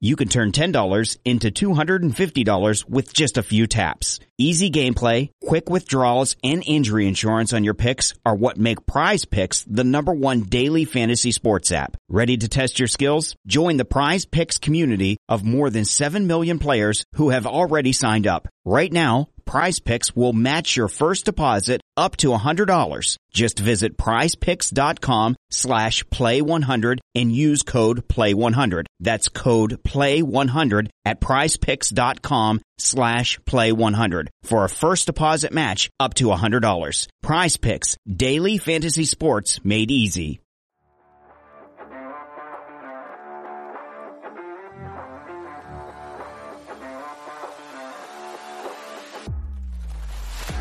you 0.00 0.16
can 0.16 0.28
turn 0.28 0.52
$10 0.52 1.16
into 1.24 1.50
$250 1.50 2.88
with 2.88 3.12
just 3.12 3.36
a 3.36 3.42
few 3.42 3.66
taps. 3.66 4.20
Easy 4.40 4.70
gameplay, 4.70 5.30
quick 5.44 5.68
withdrawals, 5.68 6.36
and 6.44 6.62
injury 6.64 7.08
insurance 7.08 7.52
on 7.52 7.64
your 7.64 7.74
picks 7.74 8.14
are 8.24 8.36
what 8.36 8.56
make 8.56 8.86
Prize 8.86 9.24
Picks 9.24 9.64
the 9.64 9.82
number 9.82 10.12
one 10.12 10.42
daily 10.42 10.84
fantasy 10.84 11.32
sports 11.32 11.72
app. 11.72 11.96
Ready 12.08 12.36
to 12.36 12.48
test 12.48 12.78
your 12.78 12.86
skills? 12.86 13.34
Join 13.48 13.78
the 13.78 13.84
Prize 13.84 14.24
Picks 14.24 14.58
community 14.58 15.16
of 15.28 15.44
more 15.44 15.70
than 15.70 15.84
7 15.84 16.28
million 16.28 16.60
players 16.60 17.04
who 17.14 17.30
have 17.30 17.46
already 17.46 17.92
signed 17.92 18.28
up. 18.28 18.46
Right 18.64 18.92
now, 18.92 19.28
Prize 19.48 19.80
Picks 19.80 20.14
will 20.14 20.34
match 20.34 20.76
your 20.76 20.88
first 20.88 21.24
deposit 21.24 21.80
up 21.96 22.16
to 22.18 22.28
$100. 22.28 23.16
Just 23.32 23.58
visit 23.58 23.96
prizepicks.com 23.96 25.36
slash 25.50 26.04
play100 26.04 26.98
and 27.14 27.32
use 27.32 27.62
code 27.62 28.06
play100. 28.08 28.84
That's 29.00 29.30
code 29.30 29.82
play100 29.88 30.88
at 31.04 31.20
prizepicks.com 31.20 32.60
slash 32.78 33.38
play100 33.40 34.28
for 34.42 34.64
a 34.64 34.68
first 34.68 35.06
deposit 35.06 35.52
match 35.52 35.90
up 35.98 36.14
to 36.14 36.26
$100. 36.26 37.08
Prize 37.22 37.56
Picks, 37.56 37.96
daily 38.06 38.58
fantasy 38.58 39.04
sports 39.04 39.64
made 39.64 39.90
easy. 39.90 40.40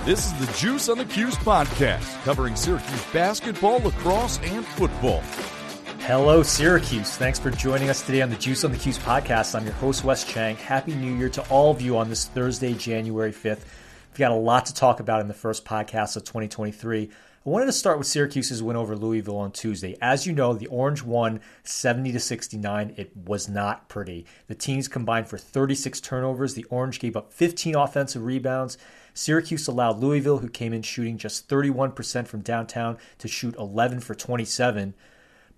This 0.07 0.27
is 0.27 0.33
the 0.35 0.53
Juice 0.57 0.87
on 0.87 0.97
the 0.97 1.03
Cuse 1.03 1.35
podcast, 1.35 2.23
covering 2.23 2.55
Syracuse 2.55 3.03
basketball, 3.11 3.79
lacrosse, 3.79 4.39
and 4.41 4.65
football. 4.65 5.21
Hello, 6.07 6.41
Syracuse. 6.41 7.17
Thanks 7.17 7.37
for 7.37 7.51
joining 7.51 7.89
us 7.89 8.01
today 8.01 8.21
on 8.21 8.29
the 8.29 8.37
Juice 8.37 8.63
on 8.63 8.71
the 8.71 8.77
Cuse 8.77 8.97
podcast. 8.97 9.53
I'm 9.53 9.65
your 9.65 9.73
host, 9.73 10.05
Wes 10.05 10.23
Chang. 10.23 10.55
Happy 10.55 10.95
New 10.95 11.13
Year 11.13 11.27
to 11.27 11.41
all 11.49 11.69
of 11.69 11.81
you 11.81 11.97
on 11.97 12.07
this 12.07 12.27
Thursday, 12.27 12.73
January 12.73 13.33
5th. 13.33 13.65
We've 14.11 14.17
got 14.17 14.31
a 14.31 14.35
lot 14.35 14.67
to 14.67 14.73
talk 14.73 15.01
about 15.01 15.19
in 15.19 15.27
the 15.27 15.33
first 15.33 15.65
podcast 15.65 16.15
of 16.15 16.23
2023. 16.23 17.09
I 17.11 17.49
wanted 17.49 17.65
to 17.65 17.73
start 17.73 17.97
with 17.97 18.07
Syracuse's 18.07 18.63
win 18.63 18.77
over 18.77 18.95
Louisville 18.95 19.35
on 19.35 19.51
Tuesday. 19.51 19.97
As 20.01 20.25
you 20.25 20.31
know, 20.31 20.53
the 20.53 20.67
Orange 20.67 21.03
won 21.03 21.41
70 21.63 22.13
to 22.13 22.21
69. 22.21 22.93
It 22.95 23.11
was 23.17 23.49
not 23.49 23.89
pretty. 23.89 24.25
The 24.47 24.55
teams 24.55 24.87
combined 24.87 25.27
for 25.27 25.37
36 25.37 25.99
turnovers. 25.99 26.53
The 26.53 26.63
Orange 26.69 27.01
gave 27.01 27.17
up 27.17 27.33
15 27.33 27.75
offensive 27.75 28.23
rebounds. 28.23 28.77
Syracuse 29.13 29.67
allowed 29.67 29.99
Louisville, 29.99 30.37
who 30.37 30.47
came 30.47 30.71
in 30.71 30.83
shooting 30.83 31.17
just 31.17 31.49
31% 31.49 32.27
from 32.27 32.39
downtown, 32.43 32.97
to 33.17 33.27
shoot 33.27 33.57
11 33.57 33.99
for 33.99 34.15
27. 34.15 34.93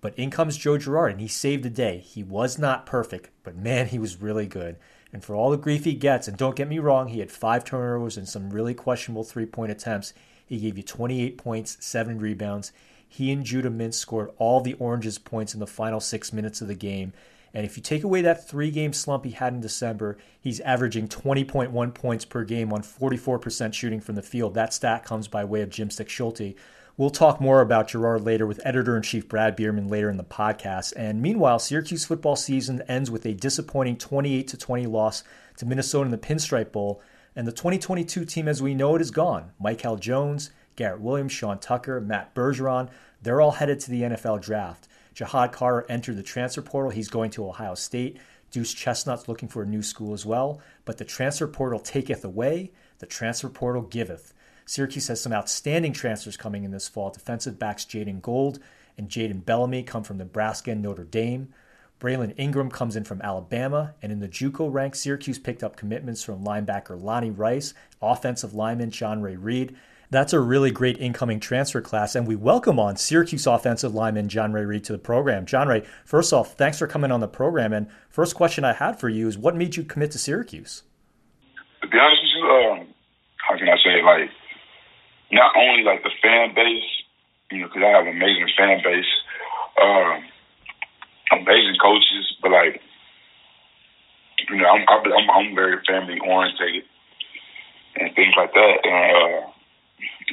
But 0.00 0.18
in 0.18 0.30
comes 0.30 0.56
Joe 0.56 0.78
Girard, 0.78 1.12
and 1.12 1.20
he 1.20 1.28
saved 1.28 1.62
the 1.62 1.70
day. 1.70 1.98
He 1.98 2.22
was 2.22 2.58
not 2.58 2.86
perfect, 2.86 3.30
but 3.42 3.56
man, 3.56 3.88
he 3.88 3.98
was 3.98 4.22
really 4.22 4.46
good. 4.46 4.76
And 5.12 5.24
for 5.24 5.34
all 5.34 5.50
the 5.50 5.56
grief 5.56 5.84
he 5.84 5.94
gets, 5.94 6.28
and 6.28 6.36
don't 6.36 6.56
get 6.56 6.68
me 6.68 6.78
wrong, 6.78 7.08
he 7.08 7.18
had 7.20 7.30
five 7.30 7.64
turnovers 7.64 8.16
and 8.16 8.28
some 8.28 8.50
really 8.50 8.74
questionable 8.74 9.24
three 9.24 9.46
point 9.46 9.72
attempts. 9.72 10.14
He 10.46 10.58
gave 10.58 10.76
you 10.76 10.82
28 10.82 11.36
points, 11.36 11.76
seven 11.80 12.18
rebounds. 12.18 12.72
He 13.08 13.32
and 13.32 13.44
Judah 13.44 13.70
Mintz 13.70 13.94
scored 13.94 14.30
all 14.38 14.60
the 14.60 14.74
Oranges' 14.74 15.18
points 15.18 15.52
in 15.52 15.60
the 15.60 15.66
final 15.66 16.00
six 16.00 16.32
minutes 16.32 16.60
of 16.60 16.68
the 16.68 16.74
game. 16.74 17.12
And 17.52 17.66
if 17.66 17.76
you 17.76 17.82
take 17.82 18.04
away 18.04 18.22
that 18.22 18.48
three 18.48 18.70
game 18.70 18.92
slump 18.92 19.24
he 19.24 19.32
had 19.32 19.52
in 19.52 19.60
December, 19.60 20.16
he's 20.40 20.60
averaging 20.60 21.08
20.1 21.08 21.94
points 21.94 22.24
per 22.24 22.44
game 22.44 22.72
on 22.72 22.82
44% 22.82 23.74
shooting 23.74 24.00
from 24.00 24.14
the 24.14 24.22
field. 24.22 24.54
That 24.54 24.72
stat 24.72 25.04
comes 25.04 25.26
by 25.26 25.44
way 25.44 25.62
of 25.62 25.70
Jim 25.70 25.90
Schulte. 25.90 26.54
We'll 27.00 27.08
talk 27.08 27.40
more 27.40 27.62
about 27.62 27.88
Girard 27.88 28.24
later 28.24 28.46
with 28.46 28.60
editor 28.62 28.94
in 28.94 29.00
chief 29.02 29.26
Brad 29.26 29.56
Bierman 29.56 29.88
later 29.88 30.10
in 30.10 30.18
the 30.18 30.22
podcast. 30.22 30.92
And 30.96 31.22
meanwhile, 31.22 31.58
Syracuse 31.58 32.04
football 32.04 32.36
season 32.36 32.82
ends 32.88 33.10
with 33.10 33.24
a 33.24 33.32
disappointing 33.32 33.96
28 33.96 34.54
20 34.58 34.84
loss 34.84 35.24
to 35.56 35.64
Minnesota 35.64 36.04
in 36.04 36.10
the 36.10 36.18
Pinstripe 36.18 36.72
Bowl. 36.72 37.00
And 37.34 37.48
the 37.48 37.52
2022 37.52 38.26
team 38.26 38.46
as 38.46 38.60
we 38.60 38.74
know 38.74 38.96
it 38.96 39.00
is 39.00 39.10
gone. 39.10 39.52
Mikel 39.58 39.96
Jones, 39.96 40.50
Garrett 40.76 41.00
Williams, 41.00 41.32
Sean 41.32 41.58
Tucker, 41.58 42.02
Matt 42.02 42.34
Bergeron, 42.34 42.90
they're 43.22 43.40
all 43.40 43.52
headed 43.52 43.80
to 43.80 43.90
the 43.90 44.02
NFL 44.02 44.42
draft. 44.42 44.86
Ja'Had 45.14 45.52
Carter 45.52 45.86
entered 45.90 46.18
the 46.18 46.22
transfer 46.22 46.60
portal. 46.60 46.90
He's 46.90 47.08
going 47.08 47.30
to 47.30 47.48
Ohio 47.48 47.76
State. 47.76 48.18
Duce 48.50 48.74
Chestnut's 48.74 49.26
looking 49.26 49.48
for 49.48 49.62
a 49.62 49.66
new 49.66 49.82
school 49.82 50.12
as 50.12 50.26
well. 50.26 50.60
But 50.84 50.98
the 50.98 51.06
transfer 51.06 51.46
portal 51.46 51.80
taketh 51.80 52.22
away, 52.26 52.72
the 52.98 53.06
transfer 53.06 53.48
portal 53.48 53.80
giveth. 53.80 54.34
Syracuse 54.70 55.08
has 55.08 55.20
some 55.20 55.32
outstanding 55.32 55.92
transfers 55.92 56.36
coming 56.36 56.62
in 56.62 56.70
this 56.70 56.86
fall. 56.86 57.10
Defensive 57.10 57.58
backs 57.58 57.84
Jaden 57.84 58.22
Gold 58.22 58.60
and 58.96 59.08
Jaden 59.08 59.44
Bellamy 59.44 59.82
come 59.82 60.04
from 60.04 60.18
Nebraska 60.18 60.70
and 60.70 60.80
Notre 60.80 61.02
Dame. 61.02 61.52
Braylon 61.98 62.34
Ingram 62.36 62.70
comes 62.70 62.94
in 62.94 63.02
from 63.02 63.20
Alabama, 63.20 63.94
and 64.00 64.12
in 64.12 64.20
the 64.20 64.28
JUCO 64.28 64.72
ranks, 64.72 65.00
Syracuse 65.00 65.40
picked 65.40 65.64
up 65.64 65.74
commitments 65.74 66.22
from 66.22 66.44
linebacker 66.44 67.02
Lonnie 67.02 67.32
Rice, 67.32 67.74
offensive 68.00 68.54
lineman 68.54 68.92
J'onre 68.92 69.36
Reed, 69.36 69.74
that's 70.08 70.32
a 70.32 70.38
really 70.38 70.70
great 70.70 71.00
incoming 71.00 71.40
transfer 71.40 71.80
class. 71.80 72.14
And 72.14 72.24
we 72.24 72.36
welcome 72.36 72.78
on 72.78 72.96
Syracuse 72.96 73.48
offensive 73.48 73.92
lineman 73.92 74.28
J'onre 74.28 74.64
Reed 74.64 74.84
to 74.84 74.92
the 74.92 74.98
program. 74.98 75.46
J'onre, 75.46 75.84
first 76.04 76.32
off, 76.32 76.54
thanks 76.54 76.78
for 76.78 76.86
coming 76.86 77.10
on 77.10 77.18
the 77.18 77.26
program. 77.26 77.72
And 77.72 77.88
first 78.08 78.36
question 78.36 78.64
I 78.64 78.74
had 78.74 79.00
for 79.00 79.08
you 79.08 79.26
is 79.26 79.36
what 79.36 79.56
made 79.56 79.74
you 79.74 79.82
commit 79.82 80.12
to 80.12 80.18
Syracuse? 80.18 80.84
To 81.82 81.88
be 81.88 81.98
honest 81.98 82.22
with 82.22 82.30
you, 82.36 82.44
um, 82.44 82.94
how 83.38 83.58
can 83.58 83.68
I 83.68 83.76
say, 83.82 84.00
like, 84.04 84.30
not 85.32 85.52
only 85.56 85.82
like 85.82 86.02
the 86.02 86.10
fan 86.22 86.54
base, 86.54 86.90
you 87.50 87.58
know, 87.58 87.68
because 87.68 87.82
I 87.82 87.90
have 87.90 88.06
an 88.06 88.16
amazing 88.16 88.50
fan 88.56 88.82
base, 88.82 89.12
um, 89.80 90.24
amazing 91.32 91.76
coaches, 91.80 92.36
but 92.42 92.50
like, 92.50 92.80
you 94.48 94.56
know, 94.56 94.66
I'm, 94.66 94.84
I'm, 94.88 95.30
I'm 95.30 95.54
very 95.54 95.78
family 95.86 96.18
orientated 96.18 96.84
and 97.96 98.14
things 98.14 98.34
like 98.36 98.52
that. 98.54 98.76
And, 98.84 99.16
uh, 99.16 99.50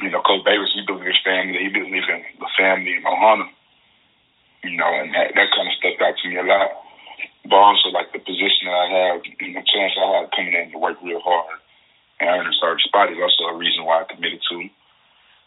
you 0.02 0.10
know, 0.10 0.22
Coach 0.22 0.44
Davis, 0.44 0.72
he 0.74 0.86
believes 0.86 1.06
his 1.06 1.24
family. 1.24 1.58
He 1.58 1.68
believes 1.68 2.06
in 2.08 2.22
the 2.38 2.50
family 2.56 2.94
in 2.94 3.02
Ohana. 3.02 3.48
You 4.64 4.76
know, 4.76 4.90
and 4.90 5.14
that, 5.14 5.34
that 5.34 5.54
kind 5.54 5.70
of 5.70 5.74
stuck 5.78 6.02
out 6.02 6.14
to 6.18 6.28
me 6.28 6.36
a 6.36 6.42
lot. 6.42 6.70
But 7.46 7.56
also, 7.56 7.88
like 7.90 8.12
the 8.12 8.18
position 8.18 8.66
that 8.66 8.74
I 8.74 8.88
have 8.90 9.22
and 9.22 9.56
the 9.56 9.64
chance 9.64 9.94
I 9.96 10.06
had 10.18 10.34
coming 10.34 10.54
in 10.54 10.70
to 10.72 10.78
work 10.78 10.98
real 11.02 11.20
hard 11.22 11.58
and 12.20 12.28
earn 12.28 12.46
a 12.46 12.52
starting 12.52 12.84
spot 12.84 13.10
is 13.12 13.18
also 13.22 13.54
a 13.54 13.56
reason 13.56 13.84
why 13.84 14.02
I 14.02 14.12
committed 14.12 14.42
to. 14.50 14.56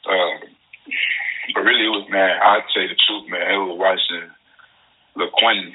Um, 0.10 0.36
but 1.54 1.62
really, 1.62 1.86
it 1.86 1.94
was 1.94 2.01
man. 2.12 2.36
I'd 2.44 2.68
say 2.76 2.86
the 2.92 3.00
truth, 3.00 3.32
man. 3.32 3.48
It 3.48 3.58
was 3.58 3.80
watching 3.80 4.28
LeQuint, 5.16 5.74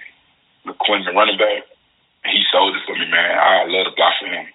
LeQuint, 0.68 1.04
the 1.08 1.16
running 1.16 1.40
back. 1.40 1.64
He 2.28 2.44
sold 2.52 2.76
it 2.76 2.84
for 2.86 2.94
me, 2.94 3.08
man. 3.08 3.38
I 3.38 3.64
love 3.66 3.88
to 3.88 3.96
block 3.96 4.14
for 4.20 4.28
him. 4.28 4.46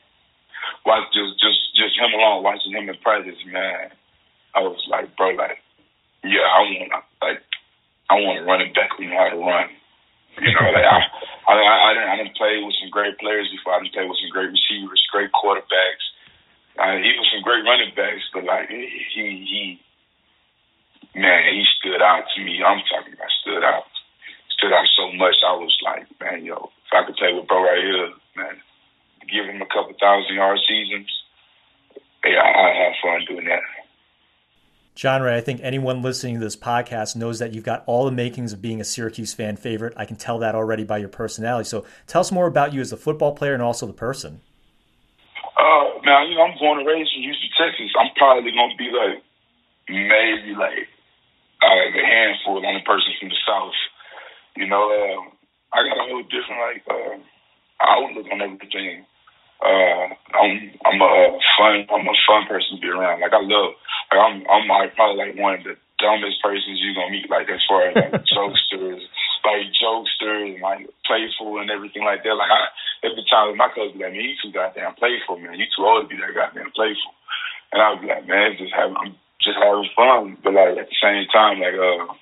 Watch 0.85 1.09
just 1.13 1.41
just 1.41 1.59
just 1.75 1.97
him 1.97 2.13
alone, 2.13 2.43
watching 2.43 2.73
him 2.73 2.89
in 2.89 2.97
practice, 3.01 3.37
man. 3.49 3.89
I 4.53 4.59
was 4.61 4.81
like, 4.89 5.15
bro, 5.15 5.33
like, 5.33 5.57
yeah, 6.23 6.45
I 6.45 6.59
want 6.61 6.91
like 7.21 7.41
I 8.09 8.15
want 8.19 8.39
to 8.39 8.45
run 8.45 8.61
it 8.61 8.75
back. 8.75 8.97
We 8.99 9.07
know 9.07 9.17
how 9.17 9.29
to 9.29 9.39
run. 9.39 9.69
You 10.39 10.47
know, 10.47 10.67
like 10.71 10.87
I, 10.87 10.99
I, 11.47 11.53
I, 11.59 11.75
I 11.87 11.93
didn't, 11.93 12.09
I 12.09 12.15
didn't 12.17 12.39
play 12.39 12.63
with 12.63 12.75
some 12.79 12.89
great 12.89 13.19
players 13.19 13.51
before. 13.51 13.75
I 13.75 13.83
didn't 13.83 13.93
play 13.93 14.07
with 14.07 14.19
some 14.19 14.31
great 14.31 14.51
receivers, 14.51 15.03
great 15.11 15.31
quarterbacks, 15.35 16.05
uh, 16.79 16.95
even 16.99 17.23
some 17.31 17.43
great 17.43 17.63
running 17.67 17.91
backs. 17.95 18.23
But 18.33 18.47
like 18.47 18.69
he, 18.69 18.87
he, 19.15 19.79
man, 21.16 21.53
he 21.53 21.63
stood 21.79 22.01
out 22.01 22.23
to 22.35 22.44
me. 22.44 22.63
I'm 22.63 22.81
talking 22.89 23.13
about 23.13 23.31
stood 23.41 23.63
out, 23.63 23.83
stood 24.58 24.73
out 24.73 24.87
so 24.96 25.11
much. 25.13 25.35
I 25.46 25.53
was 25.53 25.75
like, 25.84 26.08
man, 26.19 26.46
yo, 26.46 26.72
if 26.85 26.93
I 26.93 27.05
could 27.05 27.16
play 27.16 27.34
with 27.34 27.47
bro 27.47 27.63
right 27.63 27.84
here, 27.84 28.09
man, 28.35 28.61
give 29.29 29.46
him 29.46 29.61
a 29.61 29.67
couple 29.67 29.93
thousand 29.99 30.35
yard 30.35 30.59
seasons. 30.67 31.09
Yeah, 32.23 32.40
I, 32.40 32.69
I 32.69 32.85
have 32.85 32.93
fun 33.02 33.25
doing 33.28 33.46
that. 33.46 33.61
J'onre, 34.96 35.34
I 35.34 35.41
think 35.41 35.61
anyone 35.63 36.02
listening 36.02 36.35
to 36.35 36.40
this 36.41 36.58
podcast 36.58 37.16
knows 37.16 37.40
that 37.40 37.53
you've 37.53 37.63
got 37.63 37.84
all 37.87 38.05
the 38.05 38.11
makings 38.11 38.52
of 38.52 38.61
being 38.61 38.81
a 38.81 38.84
Syracuse 38.84 39.34
fan 39.34 39.55
favorite. 39.55 39.93
I 39.96 40.05
can 40.05 40.17
tell 40.17 40.37
that 40.40 40.53
already 40.53 40.84
by 40.84 40.97
your 40.97 41.09
personality. 41.09 41.67
So 41.67 41.85
tell 42.08 42.19
us 42.19 42.31
more 42.31 42.46
about 42.46 42.73
you 42.73 42.81
as 42.81 42.91
a 42.91 42.97
football 42.97 43.34
player 43.34 43.53
and 43.53 43.63
also 43.63 43.87
the 43.87 43.93
person. 43.93 44.41
Uh, 45.58 45.84
man, 46.03 46.28
you 46.28 46.35
know, 46.35 46.43
I'm 46.43 46.58
born 46.59 46.79
and 46.79 46.87
raised 46.87 47.09
in 47.16 47.23
Houston, 47.23 47.49
Texas. 47.58 47.90
I'm 47.97 48.11
probably 48.16 48.52
gonna 48.52 48.75
be 48.78 48.91
like 48.91 49.23
maybe 49.87 50.55
like 50.59 50.91
uh, 51.61 51.85
a 51.93 52.03
handful, 52.05 52.61
the 52.61 52.67
only 52.67 52.84
person 52.85 53.13
from 53.19 53.29
the 53.29 53.40
South. 53.46 53.78
You 54.58 54.67
know, 54.67 54.84
uh, 54.90 55.22
I 55.73 55.87
got 55.87 56.02
a 56.02 56.08
whole 56.09 56.25
different 56.28 56.61
like 56.61 56.84
uh, 56.90 57.16
outlook 57.79 58.28
on 58.31 58.41
everything. 58.41 59.05
Uh, 59.61 60.09
I'm 60.34 60.73
I'm 60.84 60.99
a 61.02 61.13
fun 61.58 61.85
I'm 61.85 62.09
a 62.09 62.17
fun 62.25 62.49
person 62.49 62.78
to 62.78 62.81
be 62.81 62.90
around. 62.90 63.22
Like 63.22 63.34
I 63.34 63.41
love 63.46 63.78
like 64.09 64.19
I'm 64.19 64.43
I'm 64.49 64.67
like, 64.67 64.96
probably 64.97 65.22
like 65.22 65.37
one 65.37 65.61
of 65.61 65.63
the 65.63 65.78
dumbest 66.02 66.41
persons 66.41 66.81
you're 66.81 66.97
gonna 66.97 67.13
meet, 67.13 67.29
like 67.29 67.47
as 67.47 67.61
far 67.69 67.87
as 67.87 67.96
like 67.96 68.25
jokesters, 68.34 69.05
like 69.46 69.69
jokesters, 69.78 70.58
and 70.58 70.66
like 70.66 70.90
playful 71.05 71.61
and 71.61 71.69
everything 71.69 72.03
like 72.03 72.25
that. 72.25 72.35
Like 72.35 72.49
I, 72.49 72.61
every 73.05 73.23
time 73.29 73.53
my 73.55 73.69
cousin 73.69 74.02
like, 74.02 74.11
"Man, 74.11 74.17
you 74.17 74.34
too 74.41 74.52
goddamn 74.52 74.97
playful, 74.97 75.37
man. 75.37 75.61
You 75.61 75.69
too 75.69 75.85
old 75.85 76.09
to 76.09 76.09
be 76.09 76.17
that 76.17 76.34
goddamn 76.34 76.73
playful." 76.73 77.13
And 77.72 77.79
I 77.79 77.93
would 77.93 78.02
be 78.02 78.09
like, 78.09 78.28
"Man, 78.28 78.58
just 78.58 78.73
having, 78.73 78.97
I'm 78.97 79.13
just 79.43 79.58
having 79.58 79.90
fun." 79.96 80.38
But 80.43 80.53
like 80.53 80.78
at 80.78 80.90
the 80.90 80.99
same 81.02 81.28
time, 81.29 81.59
like 81.59 81.76
uh, 81.76 82.14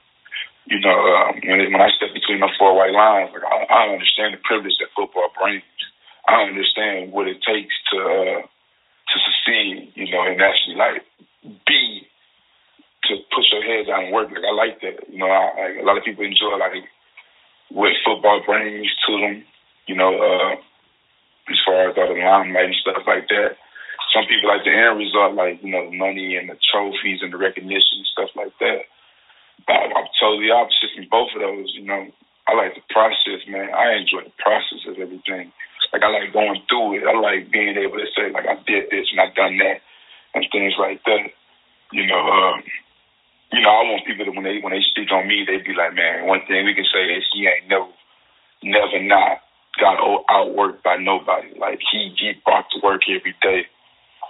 you 0.69 0.80
know, 0.80 0.98
uh, 0.98 1.33
when 1.44 1.62
it, 1.62 1.71
when 1.71 1.81
I 1.81 1.89
step 1.98 2.13
between 2.13 2.39
my 2.39 2.51
four 2.57 2.77
white 2.77 2.94
lines, 2.94 3.31
like 3.33 3.44
I, 3.44 3.66
I 3.69 3.77
don't 3.86 4.00
understand 4.00 4.33
the 4.33 4.42
privilege 4.44 4.77
that 4.80 4.94
football 4.95 5.33
brings. 5.33 5.63
I 6.27 6.38
don't 6.38 6.54
understand 6.54 7.12
what 7.12 7.27
it 7.27 7.42
takes 7.42 7.74
to 7.92 7.98
uh, 7.98 8.42
to 8.45 9.16
succeed, 9.18 9.94
you 9.95 10.12
know, 10.13 10.24
and 10.25 10.42
actually 10.42 10.77
like 10.77 11.01
be 11.66 12.06
to 13.10 13.18
push 13.33 13.50
your 13.51 13.65
head 13.65 13.88
down 13.88 14.06
and 14.06 14.13
work. 14.13 14.30
Like 14.30 14.45
I 14.45 14.54
like 14.54 14.77
that. 14.81 15.10
You 15.10 15.19
know, 15.19 15.31
I, 15.31 15.45
I, 15.57 15.65
a 15.81 15.86
lot 15.86 15.98
of 15.98 16.06
people 16.06 16.24
enjoy 16.24 16.54
like 16.62 16.86
what 17.69 17.94
football 18.06 18.42
brings 18.45 18.88
to 19.07 19.12
them. 19.18 19.44
You 19.88 19.95
know, 19.95 20.13
uh, 20.13 20.54
as 21.50 21.57
far 21.65 21.89
as 21.89 21.98
all 21.98 22.13
the 22.13 22.22
limelight 22.22 22.65
and 22.69 22.75
stuff 22.81 23.01
like 23.07 23.27
that. 23.30 23.57
Some 24.13 24.25
people 24.25 24.50
like 24.50 24.65
the 24.65 24.73
end 24.73 24.97
result, 24.97 25.35
like 25.35 25.61
you 25.61 25.71
know, 25.71 25.89
the 25.89 25.97
money 25.97 26.35
and 26.35 26.50
the 26.50 26.57
trophies 26.71 27.21
and 27.21 27.31
the 27.31 27.38
recognition 27.38 28.01
and 28.01 28.13
stuff 28.13 28.31
like 28.35 28.53
that. 28.59 28.89
But 29.67 29.94
I'm 29.94 30.09
totally 30.17 30.50
opposite 30.50 30.95
from 30.95 31.07
both 31.11 31.29
of 31.35 31.41
those. 31.41 31.69
You 31.77 31.85
know, 31.85 32.09
I 32.50 32.57
like 32.57 32.73
the 32.73 32.85
process, 32.89 33.45
man. 33.45 33.69
I 33.69 33.94
enjoy 33.94 34.25
the 34.25 34.33
process 34.41 34.81
of 34.89 34.97
everything. 34.97 35.53
Like 35.94 36.01
I 36.01 36.09
like 36.09 36.33
going 36.33 36.61
through 36.69 36.97
it. 36.97 37.06
I 37.06 37.13
like 37.17 37.51
being 37.51 37.77
able 37.77 37.97
to 37.97 38.09
say 38.17 38.33
like 38.33 38.45
I 38.50 38.57
did 38.65 38.89
this 38.89 39.09
and 39.13 39.21
I 39.21 39.29
done 39.33 39.57
that 39.61 39.81
and 40.33 40.45
things 40.51 40.73
like 40.79 41.03
that. 41.05 41.29
You 41.91 42.05
know, 42.05 42.21
um, 42.21 42.63
you 43.51 43.62
know, 43.62 43.69
I 43.69 43.81
want 43.89 44.05
people 44.05 44.25
to 44.25 44.31
when 44.31 44.44
they 44.44 44.59
when 44.62 44.73
they 44.73 44.85
speak 44.89 45.12
on 45.12 45.27
me, 45.27 45.45
they 45.45 45.57
be 45.57 45.73
like, 45.73 45.94
man, 45.94 46.25
one 46.25 46.41
thing 46.47 46.65
we 46.65 46.73
can 46.73 46.85
say 46.85 47.05
is 47.13 47.25
he 47.33 47.50
ain't 47.50 47.69
never, 47.69 47.89
never 48.62 49.01
not 49.01 49.41
got 49.79 49.97
outworked 50.29 50.83
by 50.83 50.97
nobody. 50.97 51.57
Like 51.57 51.79
he 51.91 52.13
he 52.17 52.33
brought 52.45 52.69
to 52.71 52.81
work 52.83 53.01
every 53.09 53.35
day. 53.41 53.65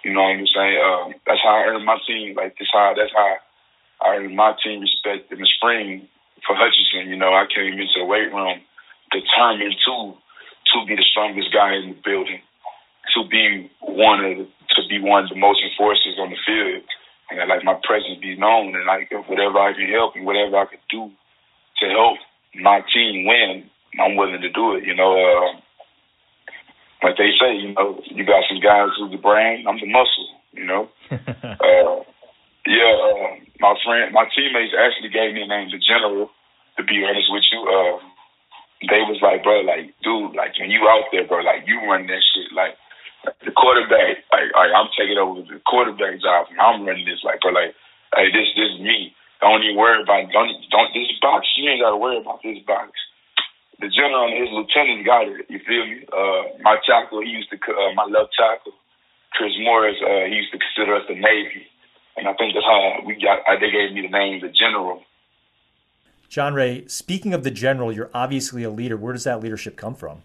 You 0.03 0.13
know 0.13 0.23
what 0.23 0.39
I'm 0.39 0.47
saying? 0.47 0.79
Um, 0.79 1.07
that's 1.27 1.43
how 1.43 1.59
I 1.59 1.67
earned 1.67 1.85
my 1.85 1.99
team. 2.07 2.35
Like 2.35 2.57
this 2.57 2.71
how 2.71 2.93
that's 2.95 3.13
how 3.13 3.35
I 4.01 4.15
earned 4.17 4.35
my 4.35 4.55
team 4.63 4.81
respect 4.81 5.31
in 5.31 5.39
the 5.39 5.49
spring 5.59 6.07
for 6.47 6.55
Hutchinson. 6.55 7.11
You 7.11 7.17
know, 7.17 7.35
I 7.35 7.45
came 7.51 7.75
into 7.75 7.99
the 7.99 8.05
weight 8.05 8.31
room 8.31 8.61
determined 9.11 9.75
to 9.85 10.13
to 10.15 10.77
be 10.85 10.95
the 10.95 11.07
strongest 11.09 11.51
guy 11.51 11.75
in 11.75 11.97
the 11.97 11.99
building, 12.05 12.41
to 13.15 13.27
be 13.27 13.71
one 13.81 14.23
of 14.23 14.37
to 14.45 14.81
be 14.87 15.01
one 15.01 15.25
of 15.25 15.29
the 15.29 15.39
most 15.39 15.59
enforcers 15.65 16.19
on 16.19 16.29
the 16.29 16.39
field 16.45 16.83
and 17.29 17.39
I 17.39 17.45
like 17.45 17.63
my 17.63 17.77
presence 17.83 18.19
be 18.21 18.35
known 18.35 18.73
and 18.75 18.85
like 18.85 19.09
whatever 19.29 19.59
I 19.59 19.73
can 19.73 19.89
help 19.89 20.15
and 20.15 20.25
whatever 20.25 20.57
I 20.57 20.65
could 20.65 20.83
do 20.89 21.09
to 21.81 21.85
help 21.89 22.17
my 22.55 22.81
team 22.93 23.25
win, 23.25 23.69
I'm 24.01 24.15
willing 24.15 24.41
to 24.41 24.49
do 24.49 24.75
it. 24.75 24.83
You 24.85 24.95
know, 24.95 25.13
uh, 25.13 25.59
like 27.03 27.15
they 27.17 27.31
say, 27.39 27.55
you 27.55 27.73
know, 27.73 28.01
you 28.05 28.25
got 28.25 28.43
some 28.49 28.59
guys 28.59 28.91
who's 28.97 29.11
the 29.11 29.17
brain, 29.21 29.65
I'm 29.67 29.79
the 29.79 29.87
muscle. 29.87 30.29
You 30.51 30.65
know, 30.65 30.89
uh, 31.11 31.95
yeah. 32.65 32.93
Uh, 33.05 33.37
my 33.59 33.75
friend, 33.85 34.11
my 34.11 34.25
teammates 34.35 34.73
actually 34.73 35.13
gave 35.13 35.33
me 35.33 35.45
the 35.45 35.51
name 35.51 35.69
the 35.71 35.79
General. 35.79 36.29
To 36.77 36.83
be 36.87 37.03
honest 37.03 37.27
with 37.27 37.43
you, 37.51 37.59
uh, 37.67 37.99
they 38.87 39.03
was 39.03 39.19
like, 39.19 39.43
bro, 39.43 39.67
like, 39.67 39.91
dude, 39.99 40.31
like 40.31 40.55
when 40.55 40.71
you 40.71 40.87
out 40.87 41.11
there, 41.11 41.27
bro, 41.27 41.43
like 41.43 41.67
you 41.67 41.75
run 41.83 42.07
that 42.07 42.23
shit, 42.23 42.55
like 42.55 42.79
the 43.43 43.51
quarterback, 43.51 44.23
like, 44.31 44.47
like 44.55 44.71
I'm 44.71 44.87
taking 44.95 45.19
over 45.19 45.43
the 45.43 45.59
quarterback 45.67 46.23
job, 46.23 46.47
and 46.49 46.59
I'm 46.59 46.87
running 46.87 47.03
this. 47.03 47.19
Like, 47.23 47.43
but 47.43 47.51
like, 47.51 47.75
hey, 48.15 48.31
this 48.31 48.47
this 48.55 48.79
is 48.79 48.81
me. 48.81 49.11
Don't 49.43 49.63
even 49.63 49.75
worry 49.75 49.99
about 50.01 50.31
don't 50.31 50.51
don't 50.71 50.91
this 50.95 51.11
box. 51.19 51.47
You 51.55 51.67
ain't 51.67 51.83
got 51.83 51.91
to 51.91 51.99
worry 51.99 52.19
about 52.19 52.39
this 52.43 52.63
box. 52.63 52.95
The 53.79 53.87
general 53.87 54.27
and 54.27 54.35
his 54.35 54.51
lieutenant 54.51 55.05
got 55.05 55.23
it. 55.27 55.47
You 55.47 55.59
feel 55.63 55.85
me? 55.87 56.03
Uh, 56.11 56.59
my 56.61 56.75
tackle, 56.83 57.23
he 57.23 57.31
used 57.31 57.49
to 57.51 57.57
uh, 57.57 57.95
my 57.95 58.03
left 58.05 58.35
tackle, 58.35 58.75
Chris 59.31 59.55
Morris. 59.63 59.95
Uh, 60.03 60.27
he 60.27 60.35
used 60.35 60.51
to 60.51 60.59
consider 60.59 60.95
us 60.95 61.07
the 61.07 61.15
Navy, 61.15 61.63
and 62.17 62.27
I 62.27 62.33
think 62.35 62.53
that's 62.53 62.67
how 62.67 62.99
we 63.07 63.15
got. 63.15 63.39
Uh, 63.47 63.55
they 63.55 63.71
gave 63.71 63.95
me 63.95 64.03
the 64.03 64.11
name 64.11 64.41
the 64.41 64.51
General. 64.51 65.01
J'onre, 66.29 66.89
speaking 66.89 67.33
of 67.33 67.43
the 67.43 67.49
general, 67.49 67.91
you're 67.91 68.11
obviously 68.13 68.63
a 68.63 68.69
leader. 68.69 68.95
Where 68.95 69.13
does 69.13 69.23
that 69.23 69.41
leadership 69.41 69.75
come 69.75 69.95
from? 69.95 70.21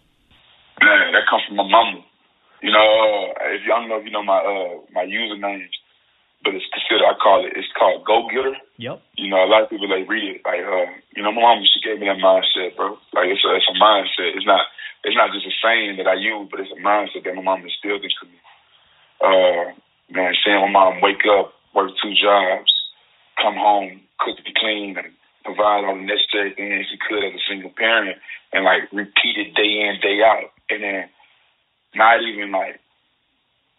Man, 0.83 1.13
that 1.13 1.25
comes 1.31 1.43
from 1.49 1.57
my 1.57 1.67
mama. 1.67 2.05
You 2.61 2.73
know, 2.73 3.33
uh, 3.41 3.55
if 3.57 3.63
you, 3.65 3.73
I 3.73 3.81
don't 3.81 3.89
know 3.89 3.97
if 3.97 4.05
you 4.05 4.11
know 4.11 4.23
my 4.23 4.37
uh, 4.37 4.85
my 4.93 5.05
username, 5.05 5.65
but 6.45 6.53
it's 6.53 6.69
considered. 6.69 7.09
I 7.09 7.17
call 7.17 7.41
it. 7.43 7.57
It's 7.57 7.73
called 7.73 8.05
Go 8.05 8.29
Getter. 8.29 8.61
Yep. 8.77 9.01
You 9.17 9.33
know, 9.33 9.41
a 9.41 9.49
lot 9.49 9.65
of 9.65 9.73
people 9.73 9.89
they 9.89 10.05
read 10.05 10.37
it 10.37 10.45
like, 10.45 10.61
uh, 10.61 10.93
you 11.17 11.25
know, 11.25 11.33
my 11.33 11.41
mom 11.41 11.65
she 11.65 11.81
gave 11.81 11.99
me 11.99 12.07
that 12.07 12.21
mindset, 12.21 12.77
bro. 12.77 13.01
Like 13.17 13.33
it's 13.33 13.43
a 13.43 13.51
it's 13.57 13.73
a 13.73 13.77
mindset. 13.81 14.37
It's 14.37 14.47
not 14.47 14.69
it's 15.03 15.17
not 15.17 15.33
just 15.33 15.49
a 15.49 15.55
saying 15.65 15.97
that 15.97 16.07
I 16.07 16.21
use, 16.21 16.47
but 16.53 16.61
it's 16.61 16.71
a 16.77 16.81
mindset 16.85 17.25
that 17.25 17.35
my 17.35 17.43
mom 17.43 17.65
instilled 17.65 18.05
into 18.05 18.29
me. 18.29 18.39
Uh, 19.25 19.73
man, 20.13 20.37
seeing 20.45 20.61
my 20.61 20.71
mom 20.71 21.01
wake 21.01 21.25
up, 21.25 21.57
work 21.73 21.91
two 21.97 22.13
jobs, 22.13 22.69
come 23.41 23.57
home, 23.57 24.05
cook 24.21 24.37
and 24.37 24.55
clean, 24.61 25.01
and 25.01 25.17
provide 25.49 25.89
all 25.89 25.97
the 25.97 26.05
necessary 26.05 26.53
things 26.53 26.93
she 26.93 27.01
could 27.01 27.25
as 27.25 27.33
a 27.33 27.45
single 27.49 27.73
parent, 27.73 28.21
and 28.53 28.69
like 28.69 28.93
repeat 28.93 29.41
it 29.41 29.57
day 29.57 29.81
in 29.81 29.97
day 30.05 30.21
out, 30.21 30.53
and 30.69 30.85
then 30.85 31.09
not 31.97 32.21
even 32.21 32.53
like 32.53 32.81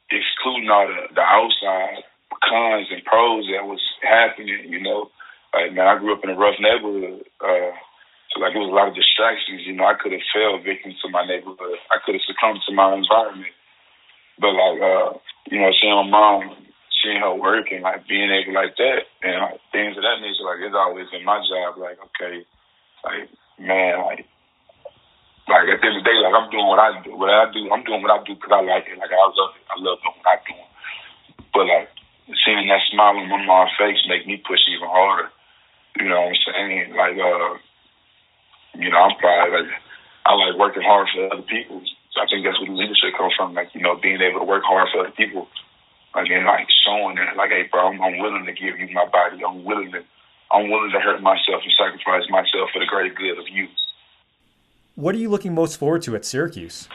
excluding 0.09 0.69
all 0.69 0.89
the, 0.89 1.13
the 1.13 1.21
outside 1.21 2.01
cons 2.43 2.87
and 2.91 3.03
pros 3.05 3.47
that 3.51 3.67
was 3.67 3.81
happening, 4.01 4.67
you 4.67 4.81
know. 4.81 5.09
Like 5.53 5.73
man, 5.73 5.87
I 5.87 5.99
grew 5.99 6.13
up 6.13 6.23
in 6.23 6.31
a 6.31 6.37
rough 6.37 6.59
neighborhood. 6.59 7.23
Uh 7.39 7.71
so 8.33 8.43
like 8.43 8.51
it 8.51 8.59
was 8.59 8.67
a 8.67 8.75
lot 8.75 8.91
of 8.91 8.99
distractions, 8.99 9.63
you 9.63 9.71
know, 9.71 9.87
I 9.87 9.95
could 9.95 10.11
have 10.11 10.27
fell 10.33 10.59
victim 10.59 10.91
to 10.91 11.07
my 11.07 11.23
neighborhood. 11.23 11.79
I 11.87 12.03
could 12.03 12.19
have 12.19 12.27
succumbed 12.27 12.59
to 12.67 12.75
my 12.75 12.91
environment. 12.91 13.55
But 14.35 14.51
like 14.51 14.79
uh, 14.83 15.09
you 15.47 15.59
know, 15.63 15.71
seeing 15.79 15.95
my 15.95 16.09
mom, 16.11 16.51
seeing 16.99 17.21
her 17.23 17.31
work 17.31 17.71
and 17.71 17.83
like 17.87 18.07
being 18.07 18.27
able 18.27 18.51
like 18.51 18.75
that 18.75 19.07
and 19.23 19.39
like 19.39 19.59
things 19.71 19.95
of 19.95 20.03
that 20.03 20.19
nature, 20.19 20.43
like 20.43 20.59
it's 20.59 20.75
always 20.75 21.07
been 21.13 21.23
my 21.23 21.39
job, 21.47 21.79
like, 21.79 21.95
okay, 22.01 22.43
like 23.07 23.31
man, 23.61 24.03
like 24.03 24.27
like 25.47 25.69
at 25.69 25.79
the 25.79 25.87
end 25.87 25.97
of 25.97 26.03
the 26.03 26.09
day, 26.09 26.17
like 26.19 26.35
I'm 26.35 26.49
doing 26.49 26.67
what 26.67 26.81
I 26.81 26.97
do. 27.05 27.13
What 27.15 27.29
I 27.29 27.45
do, 27.53 27.69
I'm 27.69 27.85
doing 27.85 28.01
what 28.01 28.11
I 28.11 28.19
do 28.25 28.33
because 28.33 28.51
I 28.51 28.65
like 28.65 28.89
it. 28.89 28.97
Like 28.97 29.13
I 29.13 29.21
love 29.21 29.53
it. 29.53 29.65
I 29.69 29.75
love 29.77 30.01
doing 30.01 30.17
what 30.17 30.33
I 30.33 30.37
do. 30.41 30.57
But 31.53 31.65
like 31.69 31.87
seeing 32.45 32.67
that 32.67 32.81
smile 32.91 33.17
on 33.17 33.29
my 33.29 33.45
mom's 33.45 33.71
face 33.77 34.01
make 34.07 34.25
me 34.25 34.41
push 34.41 34.61
even 34.69 34.87
harder. 34.87 35.29
You 35.97 36.09
know 36.09 36.21
what 36.21 36.35
I'm 36.35 36.53
saying? 36.53 36.95
Like 36.95 37.17
uh, 37.17 37.57
you 38.79 38.89
know, 38.89 38.97
I'm 38.97 39.17
probably 39.17 39.61
like 39.61 39.71
I 40.25 40.33
like 40.33 40.57
working 40.57 40.83
hard 40.83 41.07
for 41.13 41.31
other 41.31 41.43
people. 41.43 41.81
So 42.11 42.21
I 42.21 42.25
think 42.27 42.45
that's 42.45 42.59
where 42.59 42.69
the 42.69 42.75
leadership 42.75 43.13
comes 43.17 43.33
from. 43.37 43.53
Like 43.53 43.69
you 43.73 43.81
know, 43.81 43.95
being 43.95 44.21
able 44.21 44.39
to 44.39 44.45
work 44.45 44.63
hard 44.65 44.89
for 44.91 45.01
other 45.01 45.15
people. 45.15 45.47
Like 46.15 46.31
and 46.31 46.45
like 46.45 46.67
showing 46.85 47.15
that, 47.17 47.35
like, 47.35 47.51
hey, 47.51 47.67
bro, 47.69 47.91
I'm, 47.91 48.01
I'm 48.01 48.17
willing 48.19 48.45
to 48.45 48.53
give 48.53 48.79
you 48.79 48.87
my 48.93 49.05
body. 49.05 49.43
I'm 49.43 49.65
willing 49.65 49.91
to, 49.91 50.01
I'm 50.49 50.71
willing 50.71 50.91
to 50.91 50.99
hurt 50.99 51.21
myself 51.21 51.61
and 51.63 51.73
sacrifice 51.77 52.23
myself 52.29 52.71
for 52.71 52.79
the 52.79 52.85
greater 52.87 53.13
good 53.13 53.37
of 53.37 53.45
you. 53.51 53.67
What 54.95 55.13
are 55.13 55.17
you 55.17 55.27
looking 55.27 55.53
most 55.53 55.77
forward 55.77 56.03
to 56.03 56.15
at 56.15 56.23
Syracuse? 56.23 56.87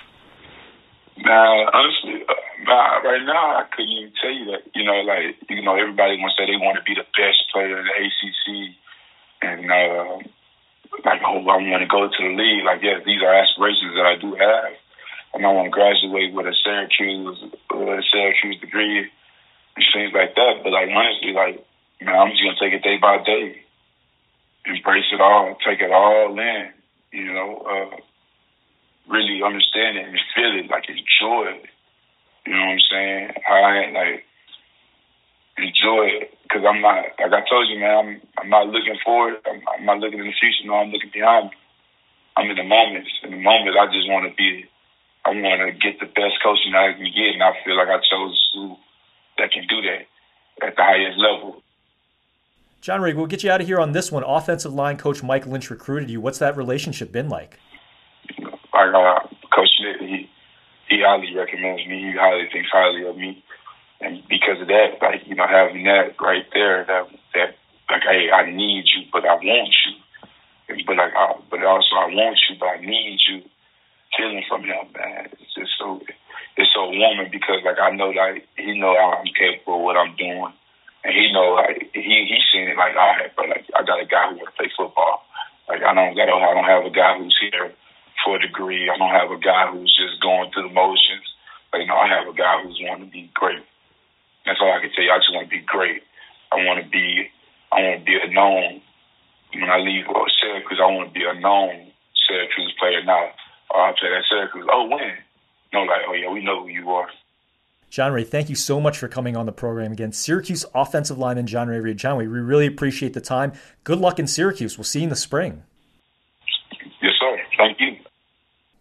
Nah, 1.19 1.71
honestly, 1.75 2.25
uh, 2.26 2.33
nah, 2.71 3.03
right 3.03 3.27
now 3.27 3.59
I 3.59 3.67
couldn't 3.75 3.91
even 3.91 4.12
tell 4.23 4.31
you 4.31 4.47
that. 4.55 4.62
You 4.75 4.87
know, 4.87 5.03
like 5.03 5.37
you 5.50 5.62
know, 5.62 5.75
everybody 5.75 6.17
wants 6.23 6.39
to 6.39 6.43
say 6.43 6.47
they 6.47 6.62
want 6.62 6.79
to 6.79 6.87
be 6.87 6.95
the 6.95 7.07
best 7.19 7.50
player 7.50 7.75
in 7.75 7.85
the 7.85 7.97
ACC, 7.99 8.47
and 9.43 9.67
uh, 9.67 10.23
like 11.03 11.21
oh, 11.27 11.43
I 11.43 11.59
want 11.59 11.83
to 11.83 11.91
go 11.91 12.07
to 12.07 12.21
the 12.23 12.35
league. 12.39 12.65
Like 12.65 12.81
yes, 12.87 13.03
these 13.03 13.21
are 13.21 13.35
aspirations 13.35 13.99
that 13.99 14.07
I 14.07 14.15
do 14.17 14.39
have, 14.39 14.73
and 15.35 15.43
I 15.43 15.50
want 15.50 15.67
to 15.67 15.75
graduate 15.75 16.31
with 16.31 16.47
a 16.47 16.55
Syracuse 16.55 17.43
with 17.75 17.99
a 17.99 18.03
Syracuse 18.15 18.62
degree 18.62 19.11
and 19.11 19.85
things 19.91 20.15
like 20.15 20.39
that. 20.39 20.62
But 20.62 20.71
like 20.71 20.89
honestly, 20.95 21.35
like 21.35 21.59
man, 21.99 22.15
I'm 22.15 22.31
just 22.31 22.47
gonna 22.47 22.62
take 22.62 22.79
it 22.79 22.87
day 22.87 23.03
by 23.03 23.19
day, 23.27 23.67
embrace 24.71 25.11
it 25.11 25.21
all, 25.21 25.59
take 25.67 25.83
it 25.83 25.91
all 25.91 26.39
in 26.39 26.73
you 27.12 27.33
know, 27.33 27.62
uh, 27.67 27.97
really 29.09 29.43
understand 29.43 29.99
it 29.99 30.07
and 30.07 30.19
feel 30.35 30.59
it, 30.59 30.71
like 30.71 30.89
enjoy 30.89 31.59
it. 31.59 31.70
You 32.47 32.52
know 32.52 32.61
what 32.61 32.78
I'm 32.78 32.87
saying? 32.90 33.30
I 33.49 33.90
like 33.92 34.25
enjoy 35.59 36.25
it 36.25 36.35
because 36.42 36.64
I'm 36.64 36.80
not 36.80 37.04
like 37.20 37.32
I 37.32 37.42
told 37.49 37.68
you, 37.68 37.78
man. 37.78 37.97
I'm 37.97 38.11
I'm 38.38 38.50
not 38.50 38.66
looking 38.68 38.97
forward. 39.04 39.37
I'm, 39.47 39.61
I'm 39.76 39.85
not 39.85 39.99
looking 39.99 40.18
in 40.18 40.26
the 40.26 40.38
future. 40.40 40.66
No, 40.66 40.75
I'm 40.75 40.90
looking 40.90 41.11
behind 41.12 41.50
me. 41.50 41.56
I'm 42.37 42.50
in 42.50 42.56
the 42.56 42.64
moments. 42.64 43.11
In 43.23 43.30
the 43.30 43.42
moment, 43.42 43.76
I 43.76 43.87
just 43.87 44.09
want 44.09 44.30
to 44.30 44.35
be. 44.37 44.64
I 45.25 45.30
want 45.30 45.61
to 45.61 45.73
get 45.76 46.00
the 46.00 46.06
best 46.06 46.40
coaching 46.42 46.73
I 46.75 46.97
can 46.97 47.04
get, 47.04 47.37
and 47.37 47.42
I 47.42 47.52
feel 47.62 47.76
like 47.76 47.88
I 47.88 48.00
chose 48.00 48.32
a 48.32 48.40
school 48.49 48.78
that 49.37 49.52
can 49.52 49.66
do 49.68 49.82
that 49.82 50.09
at 50.66 50.76
the 50.76 50.82
highest 50.82 51.18
level. 51.18 51.62
J'onre, 52.80 53.14
we'll 53.14 53.26
get 53.26 53.44
you 53.44 53.50
out 53.50 53.61
of 53.61 53.66
here 53.66 53.78
on 53.78 53.92
this 53.92 54.11
one. 54.11 54.25
Offensive 54.25 54.73
line 54.73 54.97
coach 54.97 55.23
Mike 55.23 55.47
Lynch 55.47 55.68
recruited 55.68 56.09
you. 56.09 56.23
What's 56.23 56.38
that 56.38 56.56
relationship 56.56 57.12
been 57.12 57.28
like? 57.28 57.59
I 58.73 58.88
uh, 58.88 59.28
Coach 59.54 59.68
he 60.00 60.30
he 60.90 61.00
highly 61.06 61.32
recommends 61.35 61.87
me. 61.87 62.02
He 62.02 62.18
highly 62.18 62.50
thinks 62.52 62.68
highly 62.68 63.06
of 63.06 63.16
me, 63.16 63.42
and 64.02 64.26
because 64.28 64.61
of 64.61 64.66
that, 64.66 64.99
like 65.00 65.23
you 65.25 65.37
know, 65.37 65.47
having 65.47 65.85
that 65.85 66.18
right 66.20 66.44
there, 66.52 66.85
that 66.85 67.06
that 67.32 67.54
like, 67.88 68.02
hey, 68.02 68.30
I 68.35 68.50
need 68.50 68.85
you, 68.90 69.06
but 69.12 69.25
I 69.25 69.35
want 69.35 69.75
you. 69.87 69.94
But 70.87 70.97
like, 70.97 71.14
I, 71.14 71.35
but 71.50 71.62
also 71.64 71.94
I 71.94 72.11
want 72.11 72.38
you, 72.50 72.56
but 72.59 72.66
I 72.66 72.80
need 72.82 73.18
you. 73.30 73.42
Feeling 74.18 74.42
from 74.49 74.64
him, 74.66 74.90
man, 74.99 75.30
it's 75.38 75.54
just 75.54 75.70
so 75.78 76.02
it's 76.59 76.75
so 76.75 76.90
warming 76.90 77.30
because 77.30 77.62
like 77.64 77.78
I 77.78 77.94
know 77.94 78.11
like 78.11 78.42
he 78.59 78.78
know 78.78 78.90
I'm 78.90 79.25
capable 79.38 79.78
of 79.78 79.82
what 79.87 79.97
I'm 79.97 80.16
doing, 80.16 80.52
and 81.04 81.14
he 81.14 81.30
know 81.32 81.54
like 81.54 81.94
he 81.94 82.26
he 82.26 82.38
seen 82.50 82.66
it 82.66 82.76
like 82.76 82.99
I 82.99 83.30
but 83.37 83.49
like 83.49 83.70
I 83.78 83.87
got 83.87 84.02
a 84.02 84.06
guy 84.11 84.30
who 84.30 84.42
want 84.42 84.50
to 84.50 84.56
play 84.59 84.70
football. 84.76 85.23
Like 85.68 85.87
I 85.87 85.94
don't 85.94 86.18
don't 86.18 86.42
I 86.42 86.54
don't 86.54 86.66
have 86.66 86.85
a 86.85 86.90
guy 86.90 87.18
who's 87.18 87.38
here 87.38 87.70
for 88.25 88.37
a 88.37 88.41
degree. 88.41 88.91
I 88.91 88.97
don't 88.99 89.15
have 89.15 89.31
a 89.31 89.41
guy 89.41 89.71
who's 89.73 89.95
just 89.97 90.21
going 90.23 90.50
through 90.53 90.69
the 90.69 90.75
motions. 90.75 91.27
Like, 91.73 91.83
you 91.83 91.89
know, 91.89 91.97
I 91.97 92.09
have 92.09 92.27
a 92.27 92.37
guy 92.37 92.62
who's 92.62 92.79
wanting 92.83 93.07
to 93.07 93.12
be 93.12 93.31
great. 93.35 93.62
That's 94.47 94.59
all 94.61 94.73
I 94.73 94.81
can 94.81 94.91
tell 94.93 95.05
you. 95.05 95.12
I 95.12 95.19
just 95.19 95.33
want 95.33 95.49
to 95.49 95.57
be 95.57 95.62
great. 95.67 96.03
I 96.53 96.57
want 96.65 96.83
to 96.83 96.89
be, 96.91 97.31
I 97.73 97.81
want 97.81 98.00
to 98.00 98.05
be 98.05 98.19
a 98.19 98.29
known. 98.33 98.83
When 99.55 99.71
I 99.71 99.79
leave 99.79 100.07
uh, 100.09 100.25
Syracuse, 100.41 100.81
I 100.83 100.87
want 100.87 101.12
to 101.12 101.15
be 101.15 101.25
a 101.25 101.39
known 101.39 101.91
Syracuse 102.27 102.75
player. 102.79 103.03
Now, 103.05 103.31
uh, 103.75 103.91
I 103.91 103.93
play 103.99 104.11
at 104.11 104.25
Syracuse. 104.29 104.67
Oh, 104.73 104.87
when? 104.89 105.15
No, 105.73 105.81
like, 105.83 106.03
oh 106.09 106.15
yeah, 106.15 106.31
we 106.31 106.43
know 106.43 106.62
who 106.62 106.69
you 106.69 106.91
are. 106.91 107.09
J'onre, 107.91 108.27
thank 108.27 108.49
you 108.49 108.55
so 108.55 108.81
much 108.81 108.99
for 108.99 109.09
coming 109.09 109.37
on 109.37 109.47
the 109.47 109.53
program 109.53 109.91
again. 109.91 110.12
Syracuse 110.12 110.65
offensive 110.75 111.19
lineman 111.19 111.47
J'onre 111.47 111.83
Reed. 111.83 111.97
John, 111.97 112.17
we 112.17 112.27
really 112.27 112.67
appreciate 112.67 113.15
the 113.15 113.21
time. 113.21 113.53
Good 113.83 113.99
luck 113.99 114.19
in 114.21 114.29
Syracuse. 114.29 114.79
We'll 114.79 114.85
see 114.85 115.00
you 115.00 115.05
in 115.05 115.11
the 115.11 115.17
spring. 115.17 115.65
Yes, 117.03 117.12
sir. 117.21 117.39
Thank 117.59 117.81
you. 117.81 117.97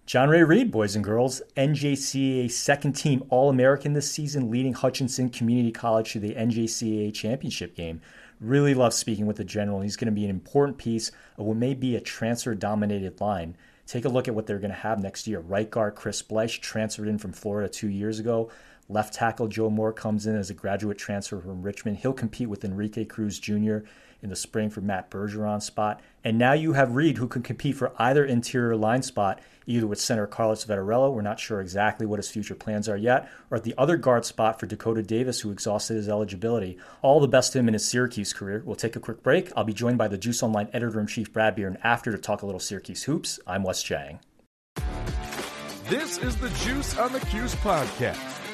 J'onre 0.09 0.43
Reed, 0.47 0.71
boys 0.71 0.95
and 0.95 1.05
girls, 1.05 1.39
NJCAA 1.55 2.49
second 2.49 2.93
team 2.93 3.23
All 3.29 3.47
American 3.47 3.93
this 3.93 4.11
season, 4.11 4.49
leading 4.49 4.73
Hutchinson 4.73 5.29
Community 5.29 5.71
College 5.71 6.13
to 6.13 6.19
the 6.19 6.33
NJCAA 6.33 7.13
championship 7.13 7.75
game. 7.75 8.01
Really 8.41 8.73
love 8.73 8.95
speaking 8.95 9.27
with 9.27 9.37
the 9.37 9.43
general. 9.43 9.81
He's 9.81 9.97
going 9.97 10.07
to 10.07 10.11
be 10.11 10.23
an 10.23 10.31
important 10.31 10.79
piece 10.79 11.11
of 11.37 11.45
what 11.45 11.57
may 11.57 11.75
be 11.75 11.95
a 11.95 12.01
transfer 12.01 12.55
dominated 12.55 13.21
line. 13.21 13.55
Take 13.85 14.03
a 14.03 14.09
look 14.09 14.27
at 14.27 14.33
what 14.33 14.47
they're 14.47 14.57
going 14.57 14.71
to 14.71 14.77
have 14.77 14.99
next 14.99 15.27
year. 15.27 15.41
Right 15.41 15.69
guard 15.69 15.93
Chris 15.93 16.23
Bleich 16.23 16.59
transferred 16.59 17.07
in 17.07 17.19
from 17.19 17.31
Florida 17.31 17.69
two 17.69 17.89
years 17.89 18.17
ago. 18.17 18.49
Left 18.87 19.13
tackle 19.13 19.47
Joe 19.47 19.69
Moore 19.69 19.93
comes 19.93 20.25
in 20.25 20.35
as 20.35 20.49
a 20.49 20.55
graduate 20.55 20.97
transfer 20.97 21.39
from 21.39 21.61
Richmond. 21.61 21.97
He'll 21.97 22.13
compete 22.13 22.49
with 22.49 22.65
Enrique 22.65 23.05
Cruz 23.05 23.37
Jr. 23.37 23.81
in 24.21 24.29
the 24.29 24.35
spring 24.35 24.69
for 24.69 24.81
Matt 24.81 25.09
Bergeron's 25.09 25.65
spot. 25.65 26.01
And 26.23 26.37
now 26.37 26.53
you 26.53 26.73
have 26.73 26.95
Reed, 26.95 27.17
who 27.17 27.27
can 27.27 27.41
compete 27.41 27.75
for 27.75 27.93
either 27.97 28.25
interior 28.25 28.75
line 28.75 29.01
spot 29.01 29.39
either 29.69 29.85
with 29.85 30.01
center 30.01 30.25
Carlos 30.25 30.65
Vettorello, 30.65 31.13
we're 31.13 31.21
not 31.21 31.39
sure 31.39 31.61
exactly 31.61 32.05
what 32.05 32.17
his 32.17 32.29
future 32.29 32.55
plans 32.55 32.89
are 32.89 32.97
yet, 32.97 33.29
or 33.51 33.57
at 33.57 33.63
the 33.63 33.75
other 33.77 33.97
guard 33.97 34.25
spot 34.25 34.59
for 34.59 34.65
Dakota 34.65 35.03
Davis, 35.03 35.39
who 35.41 35.51
exhausted 35.51 35.93
his 35.93 36.09
eligibility. 36.09 36.77
All 37.03 37.19
the 37.19 37.27
best 37.27 37.53
to 37.53 37.59
him 37.59 37.67
in 37.67 37.75
his 37.75 37.87
Syracuse 37.87 38.33
career. 38.33 38.63
We'll 38.65 38.75
take 38.75 38.95
a 38.95 38.99
quick 38.99 39.21
break. 39.21 39.51
I'll 39.55 39.63
be 39.63 39.73
joined 39.73 39.99
by 39.99 40.07
the 40.07 40.17
Juice 40.17 40.41
Online 40.41 40.69
editor 40.73 40.99
in 40.99 41.05
chief, 41.05 41.31
Brad 41.31 41.55
Bierman 41.55 41.77
after 41.83 42.11
to 42.11 42.17
talk 42.17 42.41
a 42.41 42.45
little 42.47 42.59
Syracuse 42.59 43.03
hoops. 43.03 43.39
I'm 43.45 43.63
Wes 43.63 43.83
Chang. 43.83 44.19
This 45.87 46.17
is 46.17 46.35
the 46.37 46.49
Juice 46.49 46.97
on 46.97 47.13
the 47.13 47.19
Cuse 47.19 47.55
podcast. 47.55 48.48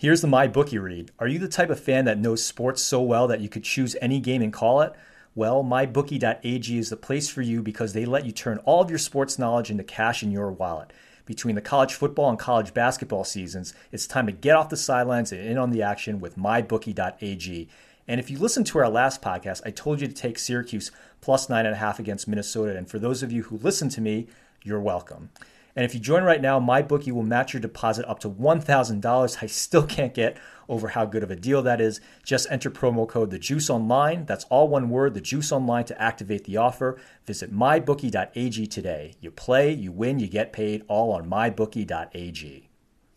Here's 0.00 0.20
the 0.20 0.28
My 0.28 0.46
Bookie 0.46 0.78
read. 0.78 1.10
Are 1.18 1.26
you 1.26 1.40
the 1.40 1.48
type 1.48 1.70
of 1.70 1.80
fan 1.80 2.04
that 2.04 2.20
knows 2.20 2.46
sports 2.46 2.80
so 2.84 3.02
well 3.02 3.26
that 3.26 3.40
you 3.40 3.48
could 3.48 3.64
choose 3.64 3.96
any 4.00 4.20
game 4.20 4.42
and 4.42 4.52
call 4.52 4.80
it? 4.80 4.92
Well, 5.34 5.64
mybookie.ag 5.64 6.78
is 6.78 6.88
the 6.88 6.96
place 6.96 7.28
for 7.28 7.42
you 7.42 7.64
because 7.64 7.94
they 7.94 8.04
let 8.04 8.24
you 8.24 8.30
turn 8.30 8.58
all 8.58 8.80
of 8.80 8.90
your 8.90 9.00
sports 9.00 9.40
knowledge 9.40 9.72
into 9.72 9.82
cash 9.82 10.22
in 10.22 10.30
your 10.30 10.52
wallet. 10.52 10.92
Between 11.26 11.56
the 11.56 11.60
college 11.60 11.94
football 11.94 12.30
and 12.30 12.38
college 12.38 12.72
basketball 12.72 13.24
seasons, 13.24 13.74
it's 13.90 14.06
time 14.06 14.26
to 14.26 14.32
get 14.32 14.54
off 14.54 14.68
the 14.68 14.76
sidelines 14.76 15.32
and 15.32 15.40
in 15.40 15.58
on 15.58 15.70
the 15.70 15.82
action 15.82 16.20
with 16.20 16.38
mybookie.ag. 16.38 17.68
And 18.06 18.20
if 18.20 18.30
you 18.30 18.38
listened 18.38 18.68
to 18.68 18.78
our 18.78 18.88
last 18.88 19.20
podcast, 19.20 19.62
I 19.66 19.72
told 19.72 20.00
you 20.00 20.06
to 20.06 20.14
take 20.14 20.38
Syracuse 20.38 20.92
plus 21.20 21.48
nine 21.48 21.66
and 21.66 21.74
a 21.74 21.78
half 21.78 21.98
against 21.98 22.28
Minnesota. 22.28 22.76
And 22.76 22.88
for 22.88 23.00
those 23.00 23.24
of 23.24 23.32
you 23.32 23.42
who 23.42 23.58
listened 23.58 23.90
to 23.92 24.00
me, 24.00 24.28
you're 24.62 24.78
welcome. 24.78 25.30
And 25.76 25.84
if 25.84 25.94
you 25.94 26.00
join 26.00 26.24
right 26.24 26.40
now, 26.40 26.58
my 26.58 26.82
bookie 26.82 27.12
will 27.12 27.22
match 27.22 27.52
your 27.52 27.60
deposit 27.60 28.08
up 28.08 28.18
to 28.20 28.30
$1,000. 28.30 29.42
I 29.42 29.46
still 29.46 29.86
can't 29.86 30.14
get 30.14 30.36
over 30.68 30.88
how 30.88 31.06
good 31.06 31.22
of 31.22 31.30
a 31.30 31.36
deal 31.36 31.62
that 31.62 31.80
is. 31.80 32.00
Just 32.24 32.50
enter 32.50 32.70
promo 32.70 33.08
code 33.08 33.30
the 33.30 33.38
Juice 33.38 33.70
Online. 33.70 34.26
That's 34.26 34.44
all 34.44 34.68
one 34.68 34.90
word, 34.90 35.14
the 35.14 35.20
Juice 35.20 35.52
Online, 35.52 35.84
to 35.84 36.00
activate 36.00 36.44
the 36.44 36.56
offer. 36.56 36.98
Visit 37.26 37.52
mybookie.ag 37.52 38.66
today. 38.66 39.14
You 39.20 39.30
play, 39.30 39.72
you 39.72 39.92
win, 39.92 40.18
you 40.18 40.28
get 40.28 40.52
paid, 40.52 40.84
all 40.88 41.12
on 41.12 41.28
mybookie.ag. 41.28 42.68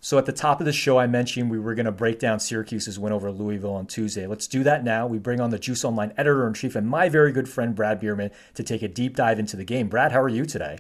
So 0.03 0.17
at 0.17 0.25
the 0.25 0.33
top 0.33 0.59
of 0.59 0.65
the 0.65 0.73
show, 0.73 0.97
I 0.97 1.05
mentioned 1.05 1.51
we 1.51 1.59
were 1.59 1.75
going 1.75 1.85
to 1.85 1.91
break 1.91 2.17
down 2.17 2.39
Syracuse's 2.39 2.97
win 2.97 3.13
over 3.13 3.31
Louisville 3.31 3.75
on 3.75 3.85
Tuesday. 3.85 4.25
Let's 4.25 4.47
do 4.47 4.63
that 4.63 4.83
now. 4.83 5.05
We 5.05 5.19
bring 5.19 5.39
on 5.39 5.51
the 5.51 5.59
Juice 5.59 5.85
Online 5.85 6.11
editor 6.17 6.47
in 6.47 6.55
chief 6.55 6.75
and 6.75 6.87
my 6.87 7.07
very 7.07 7.31
good 7.31 7.47
friend 7.47 7.75
Brad 7.75 7.99
Bierman 7.99 8.31
to 8.55 8.63
take 8.63 8.81
a 8.81 8.87
deep 8.87 9.15
dive 9.15 9.37
into 9.37 9.55
the 9.55 9.63
game. 9.63 9.89
Brad, 9.89 10.11
how 10.11 10.21
are 10.21 10.27
you 10.27 10.43
today? 10.43 10.79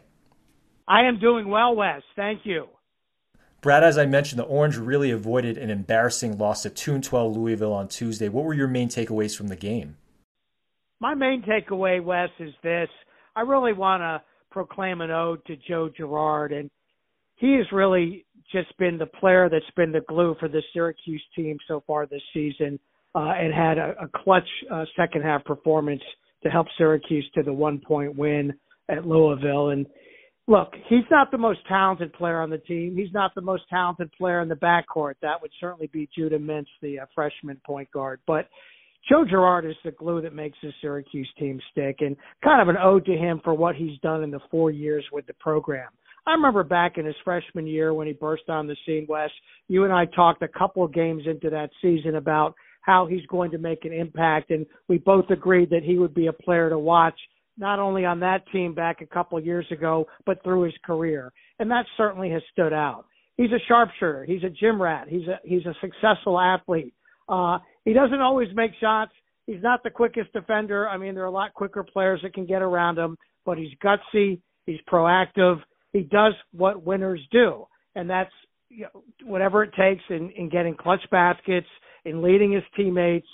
I 0.91 1.03
am 1.03 1.19
doing 1.19 1.47
well, 1.47 1.73
Wes. 1.73 2.01
Thank 2.17 2.41
you. 2.43 2.67
Brad, 3.61 3.81
as 3.81 3.97
I 3.97 4.05
mentioned, 4.05 4.39
the 4.39 4.43
Orange 4.43 4.75
really 4.75 5.09
avoided 5.11 5.57
an 5.57 5.69
embarrassing 5.69 6.37
loss 6.37 6.63
to 6.63 6.69
2 6.69 6.99
12 6.99 7.37
Louisville 7.37 7.71
on 7.71 7.87
Tuesday. 7.87 8.27
What 8.27 8.43
were 8.43 8.53
your 8.53 8.67
main 8.67 8.89
takeaways 8.89 9.37
from 9.37 9.47
the 9.47 9.55
game? 9.55 9.95
My 10.99 11.13
main 11.13 11.43
takeaway, 11.43 12.03
Wes, 12.03 12.29
is 12.39 12.53
this. 12.61 12.89
I 13.37 13.41
really 13.41 13.71
want 13.71 14.01
to 14.01 14.21
proclaim 14.51 14.99
an 14.99 15.11
ode 15.11 15.45
to 15.45 15.55
Joe 15.65 15.89
Girard, 15.95 16.51
and 16.51 16.69
he 17.35 17.53
has 17.55 17.65
really 17.71 18.25
just 18.51 18.77
been 18.77 18.97
the 18.97 19.05
player 19.05 19.47
that's 19.49 19.63
been 19.77 19.93
the 19.93 20.01
glue 20.09 20.35
for 20.41 20.49
the 20.49 20.61
Syracuse 20.73 21.23
team 21.37 21.57
so 21.69 21.81
far 21.87 22.05
this 22.05 22.21
season 22.33 22.77
uh, 23.15 23.31
and 23.37 23.53
had 23.53 23.77
a, 23.77 23.95
a 24.01 24.09
clutch 24.13 24.49
uh, 24.69 24.83
second 24.97 25.21
half 25.21 25.45
performance 25.45 26.01
to 26.43 26.49
help 26.49 26.67
Syracuse 26.77 27.29
to 27.35 27.43
the 27.43 27.53
one 27.53 27.79
point 27.79 28.17
win 28.17 28.51
at 28.89 29.07
Louisville. 29.07 29.69
And 29.69 29.85
look, 30.47 30.73
he's 30.89 31.03
not 31.09 31.31
the 31.31 31.37
most 31.37 31.59
talented 31.67 32.13
player 32.13 32.41
on 32.41 32.49
the 32.49 32.57
team. 32.57 32.95
He's 32.95 33.13
not 33.13 33.33
the 33.35 33.41
most 33.41 33.63
talented 33.69 34.11
player 34.13 34.41
in 34.41 34.49
the 34.49 34.55
backcourt. 34.55 35.15
That 35.21 35.41
would 35.41 35.51
certainly 35.59 35.87
be 35.87 36.09
Judah 36.15 36.39
Mintz, 36.39 36.67
the 36.81 36.99
uh, 36.99 37.05
freshman 37.13 37.59
point 37.65 37.89
guard. 37.91 38.19
But 38.27 38.47
Joe 39.09 39.25
Girard 39.25 39.65
is 39.65 39.75
the 39.83 39.91
glue 39.91 40.21
that 40.21 40.33
makes 40.33 40.57
the 40.61 40.71
Syracuse 40.81 41.29
team 41.39 41.59
stick, 41.71 41.97
and 41.99 42.15
kind 42.43 42.61
of 42.61 42.67
an 42.67 42.81
ode 42.81 43.05
to 43.05 43.13
him 43.13 43.41
for 43.43 43.53
what 43.53 43.75
he's 43.75 43.99
done 43.99 44.23
in 44.23 44.31
the 44.31 44.39
four 44.51 44.69
years 44.71 45.03
with 45.11 45.25
the 45.25 45.33
program. 45.33 45.89
I 46.27 46.33
remember 46.33 46.63
back 46.63 46.97
in 46.97 47.05
his 47.05 47.15
freshman 47.23 47.65
year 47.65 47.95
when 47.95 48.05
he 48.05 48.13
burst 48.13 48.47
on 48.47 48.67
the 48.67 48.75
scene, 48.85 49.07
Wes, 49.09 49.31
you 49.67 49.85
and 49.85 49.93
I 49.93 50.05
talked 50.05 50.43
a 50.43 50.47
couple 50.47 50.83
of 50.83 50.93
games 50.93 51.23
into 51.25 51.49
that 51.49 51.71
season 51.81 52.15
about 52.15 52.53
how 52.81 53.07
he's 53.07 53.25
going 53.27 53.51
to 53.51 53.57
make 53.57 53.85
an 53.85 53.93
impact, 53.93 54.51
and 54.51 54.65
we 54.87 54.99
both 54.99 55.29
agreed 55.29 55.69
that 55.71 55.83
he 55.83 55.97
would 55.97 56.13
be 56.13 56.27
a 56.27 56.33
player 56.33 56.69
to 56.69 56.77
watch 56.77 57.19
not 57.57 57.79
only 57.79 58.05
on 58.05 58.19
that 58.21 58.43
team 58.51 58.73
back 58.73 59.01
a 59.01 59.05
couple 59.05 59.37
of 59.37 59.45
years 59.45 59.65
ago, 59.71 60.07
but 60.25 60.43
through 60.43 60.63
his 60.63 60.73
career. 60.85 61.31
And 61.59 61.69
that 61.71 61.85
certainly 61.97 62.29
has 62.31 62.41
stood 62.51 62.73
out. 62.73 63.05
He's 63.37 63.51
a 63.51 63.59
sharpshooter. 63.67 64.25
He's 64.25 64.43
a 64.43 64.49
gym 64.49 64.81
rat. 64.81 65.07
He's 65.09 65.27
a 65.27 65.39
he's 65.43 65.65
a 65.65 65.73
successful 65.81 66.39
athlete. 66.39 66.93
Uh, 67.27 67.59
he 67.85 67.93
doesn't 67.93 68.21
always 68.21 68.49
make 68.53 68.71
shots. 68.79 69.11
He's 69.47 69.61
not 69.61 69.83
the 69.83 69.89
quickest 69.89 70.31
defender. 70.33 70.87
I 70.87 70.97
mean, 70.97 71.15
there 71.15 71.23
are 71.23 71.27
a 71.27 71.31
lot 71.31 71.53
quicker 71.53 71.83
players 71.83 72.19
that 72.23 72.33
can 72.33 72.45
get 72.45 72.61
around 72.61 72.97
him, 72.97 73.17
but 73.45 73.57
he's 73.57 73.71
gutsy. 73.83 74.39
He's 74.65 74.79
proactive. 74.91 75.57
He 75.93 76.01
does 76.01 76.33
what 76.51 76.83
winners 76.83 77.21
do, 77.31 77.65
and 77.95 78.09
that's 78.09 78.31
you 78.69 78.83
know, 78.93 79.03
whatever 79.23 79.63
it 79.63 79.71
takes 79.77 80.03
in, 80.09 80.31
in 80.37 80.49
getting 80.49 80.75
clutch 80.75 81.01
baskets, 81.09 81.67
in 82.05 82.21
leading 82.21 82.51
his 82.51 82.63
teammates. 82.75 83.27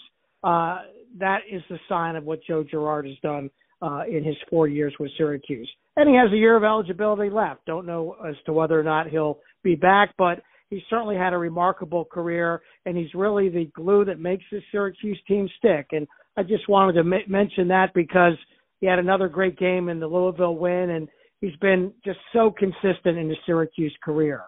Uh, 0.44 0.80
that 1.20 1.40
is 1.52 1.62
the 1.70 1.80
sign 1.90 2.16
of 2.16 2.24
what 2.24 2.40
Joe 2.48 2.64
Girard 2.64 3.06
has 3.06 3.18
done 3.22 3.50
uh, 3.82 4.02
in 4.10 4.24
his 4.24 4.36
four 4.50 4.68
years 4.68 4.94
with 5.00 5.12
Syracuse. 5.18 5.70
And 5.96 6.10
he 6.10 6.16
has 6.16 6.32
a 6.32 6.38
year 6.38 6.56
of 6.56 6.64
eligibility 6.64 7.30
left. 7.30 7.66
Don't 7.66 7.86
know 7.86 8.16
as 8.28 8.36
to 8.46 8.54
whether 8.54 8.80
or 8.80 8.84
not 8.84 9.08
he'll 9.08 9.40
be 9.64 9.76
back, 9.76 10.14
but 10.18 10.42
he 10.70 10.82
certainly 10.90 11.16
had 11.16 11.34
a 11.34 11.38
remarkable 11.38 12.06
career, 12.06 12.62
and 12.86 12.98
he's 12.98 13.14
really 13.14 13.50
the 13.50 13.66
glue 13.74 14.04
that 14.06 14.20
makes 14.20 14.44
the 14.52 14.60
Syracuse 14.72 15.20
team 15.28 15.48
stick. 15.58 15.88
And 15.92 16.08
I 16.36 16.44
just 16.44 16.68
wanted 16.68 16.94
to 16.94 17.00
m- 17.00 17.32
mention 17.32 17.68
that 17.70 17.94
because 17.94 18.34
he 18.80 18.88
had 18.88 19.00
another 19.00 19.28
great 19.28 19.58
game 19.58 19.90
in 19.90 20.00
the 20.00 20.08
Louisville 20.08 20.58
win, 20.58 20.92
and 20.92 21.08
he's 21.40 21.56
been 21.58 21.94
just 22.04 22.20
so 22.34 22.52
consistent 22.52 23.18
in 23.18 23.30
his 23.30 23.38
Syracuse 23.46 23.96
career. 24.04 24.42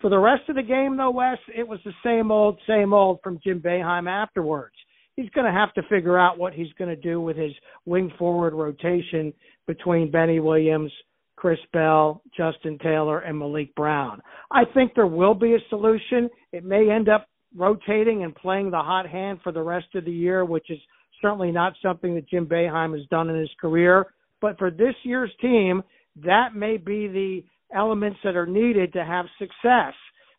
For 0.00 0.10
the 0.10 0.18
rest 0.18 0.48
of 0.48 0.56
the 0.56 0.62
game, 0.62 0.96
though, 0.96 1.10
Wes, 1.10 1.38
it 1.56 1.66
was 1.66 1.80
the 1.84 1.92
same 2.04 2.30
old, 2.30 2.58
same 2.66 2.92
old 2.92 3.20
from 3.22 3.40
Jim 3.42 3.60
Boeheim 3.60 4.08
afterwards 4.08 4.74
he's 5.16 5.30
going 5.30 5.46
to 5.46 5.52
have 5.52 5.72
to 5.74 5.82
figure 5.88 6.18
out 6.18 6.38
what 6.38 6.52
he's 6.52 6.72
going 6.78 6.90
to 6.90 7.00
do 7.00 7.20
with 7.20 7.36
his 7.36 7.52
wing 7.86 8.10
forward 8.18 8.54
rotation 8.54 9.32
between 9.66 10.10
Benny 10.10 10.40
Williams, 10.40 10.92
Chris 11.36 11.58
Bell, 11.72 12.22
Justin 12.36 12.78
Taylor, 12.82 13.20
and 13.20 13.40
Maliq 13.40 13.74
Brown. 13.74 14.20
I 14.50 14.62
think 14.72 14.92
there 14.94 15.06
will 15.06 15.34
be 15.34 15.54
a 15.54 15.68
solution. 15.68 16.28
It 16.52 16.64
may 16.64 16.90
end 16.90 17.08
up 17.08 17.28
rotating 17.56 18.24
and 18.24 18.34
playing 18.34 18.70
the 18.70 18.78
hot 18.78 19.08
hand 19.08 19.40
for 19.42 19.52
the 19.52 19.62
rest 19.62 19.86
of 19.94 20.04
the 20.04 20.12
year, 20.12 20.44
which 20.44 20.70
is 20.70 20.78
certainly 21.22 21.52
not 21.52 21.74
something 21.82 22.14
that 22.14 22.28
Jim 22.28 22.46
Boeheim 22.46 22.96
has 22.96 23.06
done 23.08 23.30
in 23.30 23.38
his 23.38 23.50
career. 23.60 24.06
But 24.40 24.58
for 24.58 24.70
this 24.70 24.94
year's 25.04 25.30
team, 25.40 25.82
that 26.24 26.54
may 26.54 26.76
be 26.76 27.08
the 27.08 27.44
elements 27.74 28.18
that 28.24 28.36
are 28.36 28.46
needed 28.46 28.92
to 28.92 29.04
have 29.04 29.26
success. 29.38 29.94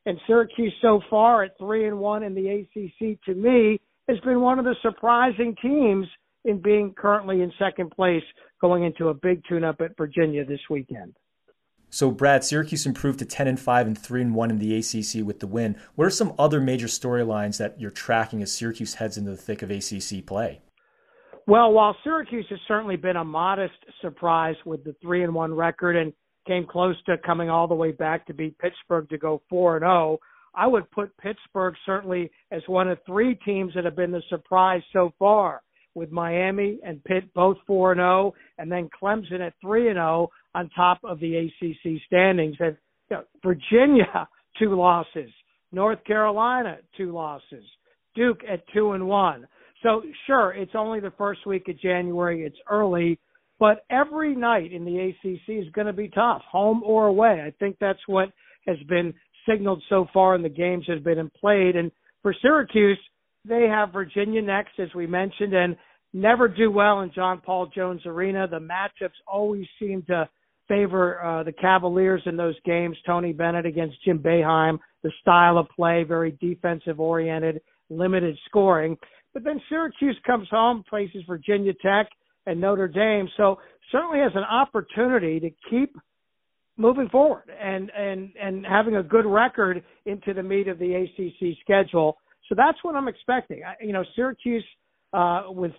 And 0.06 0.20
Syracuse 0.28 0.74
so 0.82 1.02
far 1.10 1.44
at 1.44 1.58
three 1.58 1.88
and 1.88 1.98
one 1.98 2.24
in 2.24 2.36
the 2.36 2.48
ACC, 2.48 3.22
to 3.24 3.34
me, 3.34 3.80
has 4.08 4.20
been 4.20 4.42
one 4.42 4.60
of 4.60 4.66
the 4.66 4.76
surprising 4.82 5.56
teams 5.62 6.08
in 6.44 6.62
being 6.62 6.94
currently 6.96 7.42
in 7.42 7.52
second 7.58 7.92
place 7.92 8.24
going 8.62 8.84
into 8.84 9.10
a 9.10 9.14
big 9.14 9.42
tune-up 9.50 9.82
at 9.82 9.98
Virginia 9.98 10.46
this 10.46 10.60
weekend. 10.70 11.16
So, 11.90 12.12
Brad, 12.12 12.44
Syracuse 12.44 12.86
improved 12.86 13.20
to 13.20 13.26
10 13.26 13.48
and 13.48 13.60
5 13.60 13.88
and 13.88 13.98
3 13.98 14.22
and 14.22 14.36
1 14.36 14.52
in 14.52 14.60
the 14.60 14.76
ACC 14.76 15.26
with 15.26 15.40
the 15.40 15.48
win. 15.48 15.78
What 15.96 16.06
are 16.06 16.12
some 16.12 16.34
other 16.38 16.60
major 16.60 16.88
storylines 16.88 17.58
that 17.58 17.80
you're 17.80 17.92
tracking 17.92 18.42
as 18.42 18.52
Syracuse 18.52 18.96
heads 18.96 19.18
into 19.18 19.32
the 19.32 19.38
thick 19.38 19.62
of 19.62 19.72
ACC 19.72 20.26
play? 20.26 20.62
Well, 21.48 21.72
while 21.72 21.96
Syracuse 22.04 22.48
has 22.50 22.60
certainly 22.68 22.96
been 22.96 23.18
a 23.18 23.24
modest 23.24 23.76
surprise 24.02 24.56
with 24.66 24.84
the 24.84 24.96
3 25.02 25.24
and 25.24 25.34
1 25.34 25.54
record 25.54 25.96
and 25.96 26.12
came 26.48 26.66
close 26.66 26.96
to 27.06 27.18
coming 27.20 27.50
all 27.50 27.68
the 27.68 27.76
way 27.76 27.92
back 27.92 28.26
to 28.28 28.34
beat 28.34 28.58
Pittsburgh 28.58 29.08
to 29.10 29.18
go 29.18 29.42
4 29.50 29.78
and 29.78 29.84
0, 29.84 30.20
I 30.56 30.68
would 30.68 30.90
put 30.92 31.16
Pittsburgh 31.18 31.76
certainly 31.86 32.32
as 32.52 32.62
one 32.68 32.90
of 32.90 32.98
three 33.06 33.36
teams 33.46 33.74
that 33.76 33.86
have 33.86 33.96
been 33.96 34.12
the 34.12 34.22
surprise 34.30 34.82
so 34.94 35.14
far 35.20 35.62
with 35.96 36.12
Miami 36.12 36.80
and 36.84 37.04
Pitt 37.04 37.34
both 37.34 37.58
4 37.66 37.94
and 37.94 38.00
0 38.00 38.34
and 38.58 38.72
then 38.72 38.90
Clemson 39.02 39.46
at 39.46 39.54
3 39.62 39.90
and 39.90 39.98
0 39.98 40.30
on 40.54 40.70
top 40.76 41.00
of 41.04 41.20
the 41.20 41.36
ACC 41.36 42.02
standings. 42.06 42.56
And 42.60 42.78
you 43.10 43.18
know, 43.18 43.24
Virginia 43.44 44.28
two 44.60 44.76
losses, 44.76 45.30
North 45.72 46.04
Carolina 46.06 46.78
two 46.98 47.12
losses, 47.12 47.64
Duke 48.16 48.42
at 48.50 48.64
2 48.74 48.94
and 48.94 49.08
1. 49.08 49.48
So 49.84 50.02
sure, 50.26 50.52
it's 50.52 50.72
only 50.76 51.00
the 51.00 51.14
first 51.18 51.46
week 51.46 51.68
of 51.68 51.80
January, 51.80 52.44
it's 52.44 52.58
early, 52.70 53.20
but 53.60 53.86
every 53.90 54.36
night 54.36 54.72
in 54.72 54.84
the 54.84 54.98
ACC 54.98 55.66
is 55.66 55.72
going 55.74 55.88
to 55.88 55.94
be 55.94 56.10
tough, 56.10 56.42
home 56.50 56.82
or 56.84 57.08
away. 57.08 57.44
I 57.46 57.52
think 57.60 57.78
that's 57.80 58.00
what 58.08 58.30
has 58.68 58.78
been 58.90 59.14
signaled 59.48 59.84
so 59.90 60.08
far 60.14 60.36
in 60.36 60.42
the 60.42 60.50
games 60.50 60.86
have 60.88 61.04
been 61.04 61.32
played 61.40 61.76
and 61.76 61.92
for 62.26 62.34
Syracuse, 62.42 62.98
they 63.48 63.68
have 63.68 63.94
Virginia 63.94 64.42
next, 64.42 64.80
as 64.80 64.90
we 64.96 65.06
mentioned, 65.06 65.54
and 65.54 65.76
never 66.12 66.48
do 66.48 66.72
well 66.72 67.02
in 67.02 67.12
John 67.14 67.40
Paul 67.40 67.68
Jones 67.68 68.02
Arena. 68.08 68.48
The 68.48 68.58
matchups 68.58 69.12
always 69.28 69.68
seem 69.80 70.02
to 70.08 70.28
favor 70.68 71.24
uh, 71.24 71.44
the 71.44 71.52
Cavaliers 71.52 72.24
in 72.26 72.36
those 72.36 72.56
games. 72.66 72.98
Tony 73.06 73.32
Bennett 73.32 73.68
against 73.68 74.04
Jim 74.04 74.18
Boeheim, 74.18 74.80
the 75.04 75.12
style 75.22 75.60
of 75.60 75.68
play, 75.76 76.04
very 76.04 76.36
defensive 76.42 77.00
oriented, 77.00 77.62
limited 77.92 78.36
scoring. 78.48 78.98
But 79.36 79.44
then 79.44 79.62
Syracuse 79.70 80.18
comes 80.26 80.48
home, 80.50 80.84
faces 80.90 81.22
Virginia 81.28 81.74
Tech 81.80 82.08
and 82.48 82.60
Notre 82.60 82.88
Dame. 82.88 83.30
So 83.38 83.60
certainly 83.92 84.18
has 84.18 84.32
an 84.34 84.46
opportunity 84.46 85.40
to 85.40 85.52
keep 85.70 85.96
moving 86.78 87.10
forward 87.10 87.44
and 87.62 87.92
and 87.98 88.32
and 88.42 88.66
having 88.66 88.98
a 88.98 89.04
good 89.04 89.26
record 89.26 89.84
into 90.06 90.34
the 90.34 90.44
meat 90.44 90.68
of 90.68 90.80
the 90.80 90.94
ACC 90.94 91.58
schedule. 91.62 92.18
So 92.50 92.56
that's 92.56 92.78
what 92.84 92.96
I'm 92.96 93.08
expecting. 93.08 93.62
I, 93.64 93.84
you 93.84 93.94
know, 93.94 94.04
Syracuse 94.16 94.66
uh, 95.14 95.44
with 95.48 95.72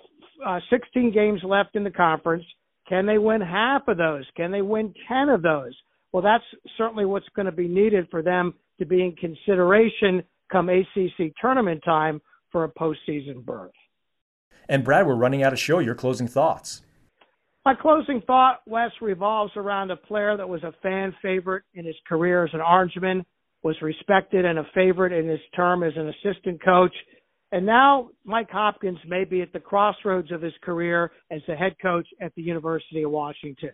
uh, 0.44 0.58
16 0.70 1.12
games 1.12 1.40
left 1.44 1.76
in 1.76 1.84
the 1.84 1.90
conference, 1.90 2.44
can 2.88 3.06
they 3.06 3.18
win 3.18 3.40
half 3.40 3.86
of 3.88 3.96
those? 3.96 4.24
Can 4.36 4.50
they 4.50 4.62
win 4.62 4.92
10 5.08 5.28
of 5.28 5.42
those? 5.42 5.74
Well, 6.12 6.22
that's 6.22 6.44
certainly 6.78 7.04
what's 7.04 7.28
going 7.34 7.46
to 7.46 7.52
be 7.52 7.68
needed 7.68 8.08
for 8.10 8.22
them 8.22 8.54
to 8.78 8.86
be 8.86 9.02
in 9.02 9.12
consideration 9.16 10.22
come 10.50 10.68
ACC 10.68 11.32
tournament 11.40 11.82
time 11.84 12.20
for 12.50 12.64
a 12.64 12.68
postseason 12.68 13.44
berth. 13.44 13.72
And 14.68 14.84
Brad, 14.84 15.06
we're 15.06 15.14
running 15.14 15.42
out 15.42 15.52
of 15.52 15.58
show. 15.58 15.78
Your 15.78 15.94
closing 15.94 16.28
thoughts. 16.28 16.82
My 17.66 17.74
closing 17.74 18.22
thought, 18.28 18.60
Wes, 18.64 18.92
revolves 19.00 19.50
around 19.56 19.90
a 19.90 19.96
player 19.96 20.36
that 20.36 20.48
was 20.48 20.62
a 20.62 20.72
fan 20.84 21.12
favorite 21.20 21.64
in 21.74 21.84
his 21.84 21.96
career 22.08 22.44
as 22.44 22.54
an 22.54 22.60
Orangeman 22.60 23.24
was 23.64 23.74
respected 23.82 24.44
and 24.44 24.60
a 24.60 24.66
favorite 24.72 25.12
in 25.12 25.26
his 25.26 25.40
term 25.56 25.82
as 25.82 25.92
an 25.96 26.08
assistant 26.08 26.62
coach. 26.64 26.94
And 27.50 27.66
now 27.66 28.10
Mike 28.24 28.50
Hopkins 28.52 29.00
may 29.08 29.24
be 29.24 29.42
at 29.42 29.52
the 29.52 29.58
crossroads 29.58 30.30
of 30.30 30.42
his 30.42 30.52
career 30.62 31.10
as 31.32 31.40
the 31.48 31.56
head 31.56 31.74
coach 31.82 32.06
at 32.20 32.32
the 32.36 32.42
University 32.42 33.02
of 33.02 33.10
Washington. 33.10 33.72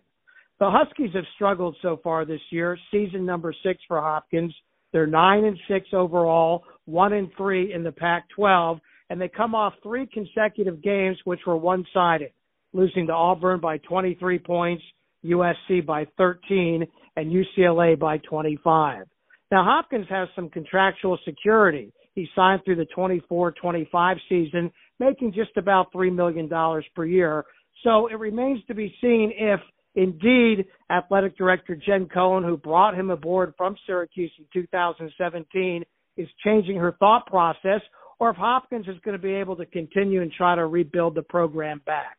The 0.58 0.70
Huskies 0.70 1.10
have 1.12 1.26
struggled 1.34 1.76
so 1.82 2.00
far 2.02 2.24
this 2.24 2.40
year, 2.48 2.78
season 2.90 3.26
number 3.26 3.54
six 3.62 3.82
for 3.86 4.00
Hopkins. 4.00 4.54
They're 4.94 5.06
nine 5.06 5.44
and 5.44 5.58
six 5.68 5.88
overall, 5.92 6.64
one 6.86 7.12
and 7.12 7.28
three 7.36 7.74
in 7.74 7.82
the 7.82 7.92
Pac 7.92 8.24
12, 8.36 8.80
and 9.10 9.20
they 9.20 9.28
come 9.28 9.54
off 9.54 9.74
three 9.82 10.06
consecutive 10.06 10.82
games 10.82 11.18
which 11.24 11.40
were 11.46 11.58
one 11.58 11.84
sided, 11.92 12.30
losing 12.72 13.06
to 13.06 13.12
Auburn 13.12 13.60
by 13.60 13.78
23 13.78 14.38
points, 14.38 14.82
USC 15.24 15.84
by 15.84 16.06
13, 16.16 16.86
and 17.16 17.32
UCLA 17.32 17.98
by 17.98 18.18
25. 18.18 19.06
Now, 19.50 19.64
Hopkins 19.64 20.06
has 20.08 20.28
some 20.34 20.48
contractual 20.48 21.18
security. 21.24 21.92
He 22.14 22.26
signed 22.34 22.62
through 22.64 22.76
the 22.76 22.86
24-25 23.30 24.16
season, 24.28 24.70
making 24.98 25.32
just 25.32 25.56
about 25.56 25.92
$3 25.92 26.14
million 26.14 26.48
per 26.94 27.04
year. 27.04 27.44
So 27.84 28.06
it 28.08 28.18
remains 28.18 28.60
to 28.66 28.74
be 28.74 28.94
seen 29.00 29.32
if 29.36 29.60
indeed 29.94 30.64
athletic 30.90 31.36
director 31.36 31.76
Jen 31.76 32.08
Cohen, 32.08 32.44
who 32.44 32.56
brought 32.56 32.94
him 32.94 33.10
aboard 33.10 33.52
from 33.58 33.76
Syracuse 33.86 34.32
in 34.38 34.46
2017, 34.52 35.84
is 36.16 36.28
changing 36.44 36.76
her 36.76 36.92
thought 36.98 37.26
process 37.26 37.80
or 38.18 38.30
if 38.30 38.36
Hopkins 38.36 38.86
is 38.86 38.96
going 39.04 39.16
to 39.16 39.22
be 39.22 39.34
able 39.34 39.56
to 39.56 39.66
continue 39.66 40.22
and 40.22 40.30
try 40.30 40.54
to 40.54 40.66
rebuild 40.66 41.14
the 41.14 41.22
program 41.22 41.82
back. 41.84 42.16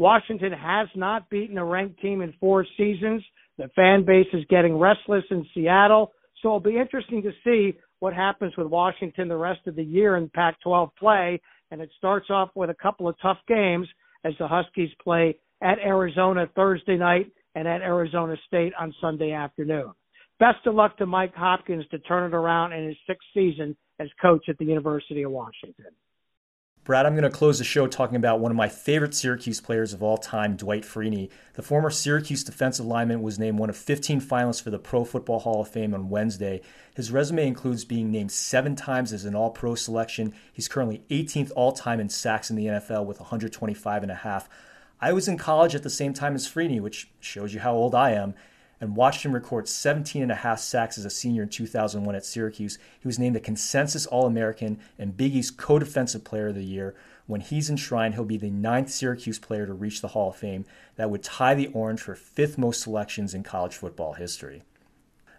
Washington 0.00 0.52
has 0.52 0.88
not 0.94 1.28
beaten 1.28 1.58
a 1.58 1.64
ranked 1.64 2.00
team 2.00 2.22
in 2.22 2.32
four 2.40 2.64
seasons. 2.78 3.22
The 3.58 3.68
fan 3.76 4.02
base 4.06 4.28
is 4.32 4.46
getting 4.48 4.78
restless 4.78 5.24
in 5.30 5.46
Seattle. 5.52 6.12
So 6.40 6.48
it'll 6.48 6.60
be 6.60 6.78
interesting 6.78 7.22
to 7.22 7.32
see 7.44 7.78
what 7.98 8.14
happens 8.14 8.54
with 8.56 8.66
Washington 8.66 9.28
the 9.28 9.36
rest 9.36 9.60
of 9.66 9.76
the 9.76 9.84
year 9.84 10.16
in 10.16 10.30
Pac 10.30 10.58
12 10.62 10.88
play. 10.98 11.38
And 11.70 11.82
it 11.82 11.90
starts 11.98 12.30
off 12.30 12.48
with 12.54 12.70
a 12.70 12.74
couple 12.80 13.08
of 13.08 13.14
tough 13.20 13.36
games 13.46 13.86
as 14.24 14.32
the 14.38 14.48
Huskies 14.48 14.88
play 15.04 15.36
at 15.62 15.78
Arizona 15.80 16.48
Thursday 16.56 16.96
night 16.96 17.30
and 17.54 17.68
at 17.68 17.82
Arizona 17.82 18.36
State 18.46 18.72
on 18.80 18.94
Sunday 19.02 19.32
afternoon. 19.32 19.92
Best 20.38 20.66
of 20.66 20.74
luck 20.74 20.96
to 20.96 21.04
Mike 21.04 21.34
Hopkins 21.34 21.84
to 21.90 21.98
turn 21.98 22.32
it 22.32 22.34
around 22.34 22.72
in 22.72 22.86
his 22.86 22.96
sixth 23.06 23.28
season 23.34 23.76
as 23.98 24.08
coach 24.22 24.48
at 24.48 24.56
the 24.56 24.64
University 24.64 25.24
of 25.24 25.32
Washington. 25.32 25.92
Brad, 26.82 27.04
I'm 27.04 27.12
going 27.12 27.30
to 27.30 27.30
close 27.30 27.58
the 27.58 27.64
show 27.64 27.86
talking 27.86 28.16
about 28.16 28.40
one 28.40 28.50
of 28.50 28.56
my 28.56 28.68
favorite 28.70 29.14
Syracuse 29.14 29.60
players 29.60 29.92
of 29.92 30.02
all 30.02 30.16
time, 30.16 30.56
Dwight 30.56 30.82
Freeney. 30.82 31.28
The 31.52 31.62
former 31.62 31.90
Syracuse 31.90 32.42
defensive 32.42 32.86
lineman 32.86 33.20
was 33.20 33.38
named 33.38 33.58
one 33.58 33.68
of 33.68 33.76
15 33.76 34.22
finalists 34.22 34.62
for 34.62 34.70
the 34.70 34.78
Pro 34.78 35.04
Football 35.04 35.40
Hall 35.40 35.60
of 35.60 35.68
Fame 35.68 35.92
on 35.92 36.08
Wednesday. 36.08 36.62
His 36.94 37.10
resume 37.12 37.46
includes 37.46 37.84
being 37.84 38.10
named 38.10 38.32
seven 38.32 38.76
times 38.76 39.12
as 39.12 39.26
an 39.26 39.34
All 39.34 39.50
Pro 39.50 39.74
selection. 39.74 40.32
He's 40.50 40.68
currently 40.68 41.02
18th 41.10 41.52
all 41.54 41.72
time 41.72 42.00
in 42.00 42.08
sacks 42.08 42.48
in 42.48 42.56
the 42.56 42.66
NFL 42.66 43.04
with 43.04 43.20
125 43.20 44.02
and 44.02 44.10
a 44.10 44.14
half. 44.14 44.48
I 45.02 45.12
was 45.12 45.28
in 45.28 45.36
college 45.36 45.74
at 45.74 45.82
the 45.82 45.90
same 45.90 46.14
time 46.14 46.34
as 46.34 46.48
Freeney, 46.48 46.80
which 46.80 47.10
shows 47.20 47.52
you 47.52 47.60
how 47.60 47.74
old 47.74 47.94
I 47.94 48.12
am 48.12 48.34
and 48.80 48.96
watched 48.96 49.24
him 49.24 49.32
record 49.32 49.68
17 49.68 50.22
and 50.22 50.32
a 50.32 50.36
half 50.36 50.58
sacks 50.58 50.96
as 50.96 51.04
a 51.04 51.10
senior 51.10 51.42
in 51.42 51.48
2001 51.48 52.14
at 52.14 52.24
Syracuse. 52.24 52.78
He 52.98 53.06
was 53.06 53.18
named 53.18 53.36
a 53.36 53.40
consensus 53.40 54.06
All 54.06 54.26
American 54.26 54.80
and 54.98 55.16
Big 55.16 55.34
East 55.34 55.56
Co 55.56 55.78
Defensive 55.78 56.24
Player 56.24 56.48
of 56.48 56.54
the 56.54 56.64
Year. 56.64 56.94
When 57.26 57.40
he's 57.40 57.70
enshrined, 57.70 58.14
he'll 58.14 58.24
be 58.24 58.38
the 58.38 58.50
ninth 58.50 58.90
Syracuse 58.90 59.38
player 59.38 59.66
to 59.66 59.72
reach 59.72 60.00
the 60.00 60.08
Hall 60.08 60.30
of 60.30 60.36
Fame. 60.36 60.64
That 60.96 61.10
would 61.10 61.22
tie 61.22 61.54
the 61.54 61.68
Orange 61.68 62.00
for 62.00 62.14
fifth 62.14 62.58
most 62.58 62.80
selections 62.80 63.34
in 63.34 63.42
college 63.42 63.74
football 63.74 64.14
history. 64.14 64.62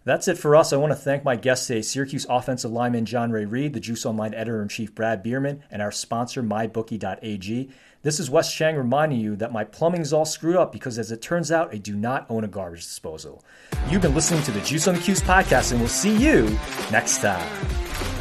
That's 0.03 0.27
it 0.27 0.37
for 0.37 0.55
us. 0.55 0.73
I 0.73 0.77
want 0.77 0.91
to 0.91 0.95
thank 0.95 1.23
my 1.23 1.35
guests 1.35 1.67
today 1.67 1.83
Syracuse 1.83 2.25
offensive 2.27 2.71
lineman 2.71 3.05
J'onre 3.05 3.49
Reed, 3.49 3.73
the 3.73 3.79
Juice 3.79 4.05
Online 4.05 4.33
editor 4.33 4.61
in 4.61 4.67
chief 4.67 4.95
Brad 4.95 5.21
Bierman, 5.21 5.63
and 5.69 5.81
our 5.81 5.91
sponsor, 5.91 6.41
MyBookie.ag. 6.41 7.69
This 8.03 8.19
is 8.19 8.29
Wes 8.31 8.51
Chang 8.51 8.75
reminding 8.75 9.19
you 9.19 9.35
that 9.35 9.51
my 9.51 9.63
plumbing's 9.63 10.11
all 10.11 10.25
screwed 10.25 10.55
up 10.55 10.71
because, 10.71 10.97
as 10.97 11.11
it 11.11 11.21
turns 11.21 11.51
out, 11.51 11.71
I 11.71 11.77
do 11.77 11.95
not 11.95 12.25
own 12.29 12.43
a 12.43 12.47
garbage 12.47 12.81
disposal. 12.81 13.43
You've 13.89 14.01
been 14.01 14.15
listening 14.15 14.41
to 14.43 14.51
the 14.51 14.61
Juice 14.61 14.87
on 14.87 14.95
the 14.95 15.01
Cuse 15.01 15.21
podcast, 15.21 15.71
and 15.71 15.79
we'll 15.79 15.87
see 15.87 16.17
you 16.17 16.57
next 16.91 17.21
time. 17.21 18.20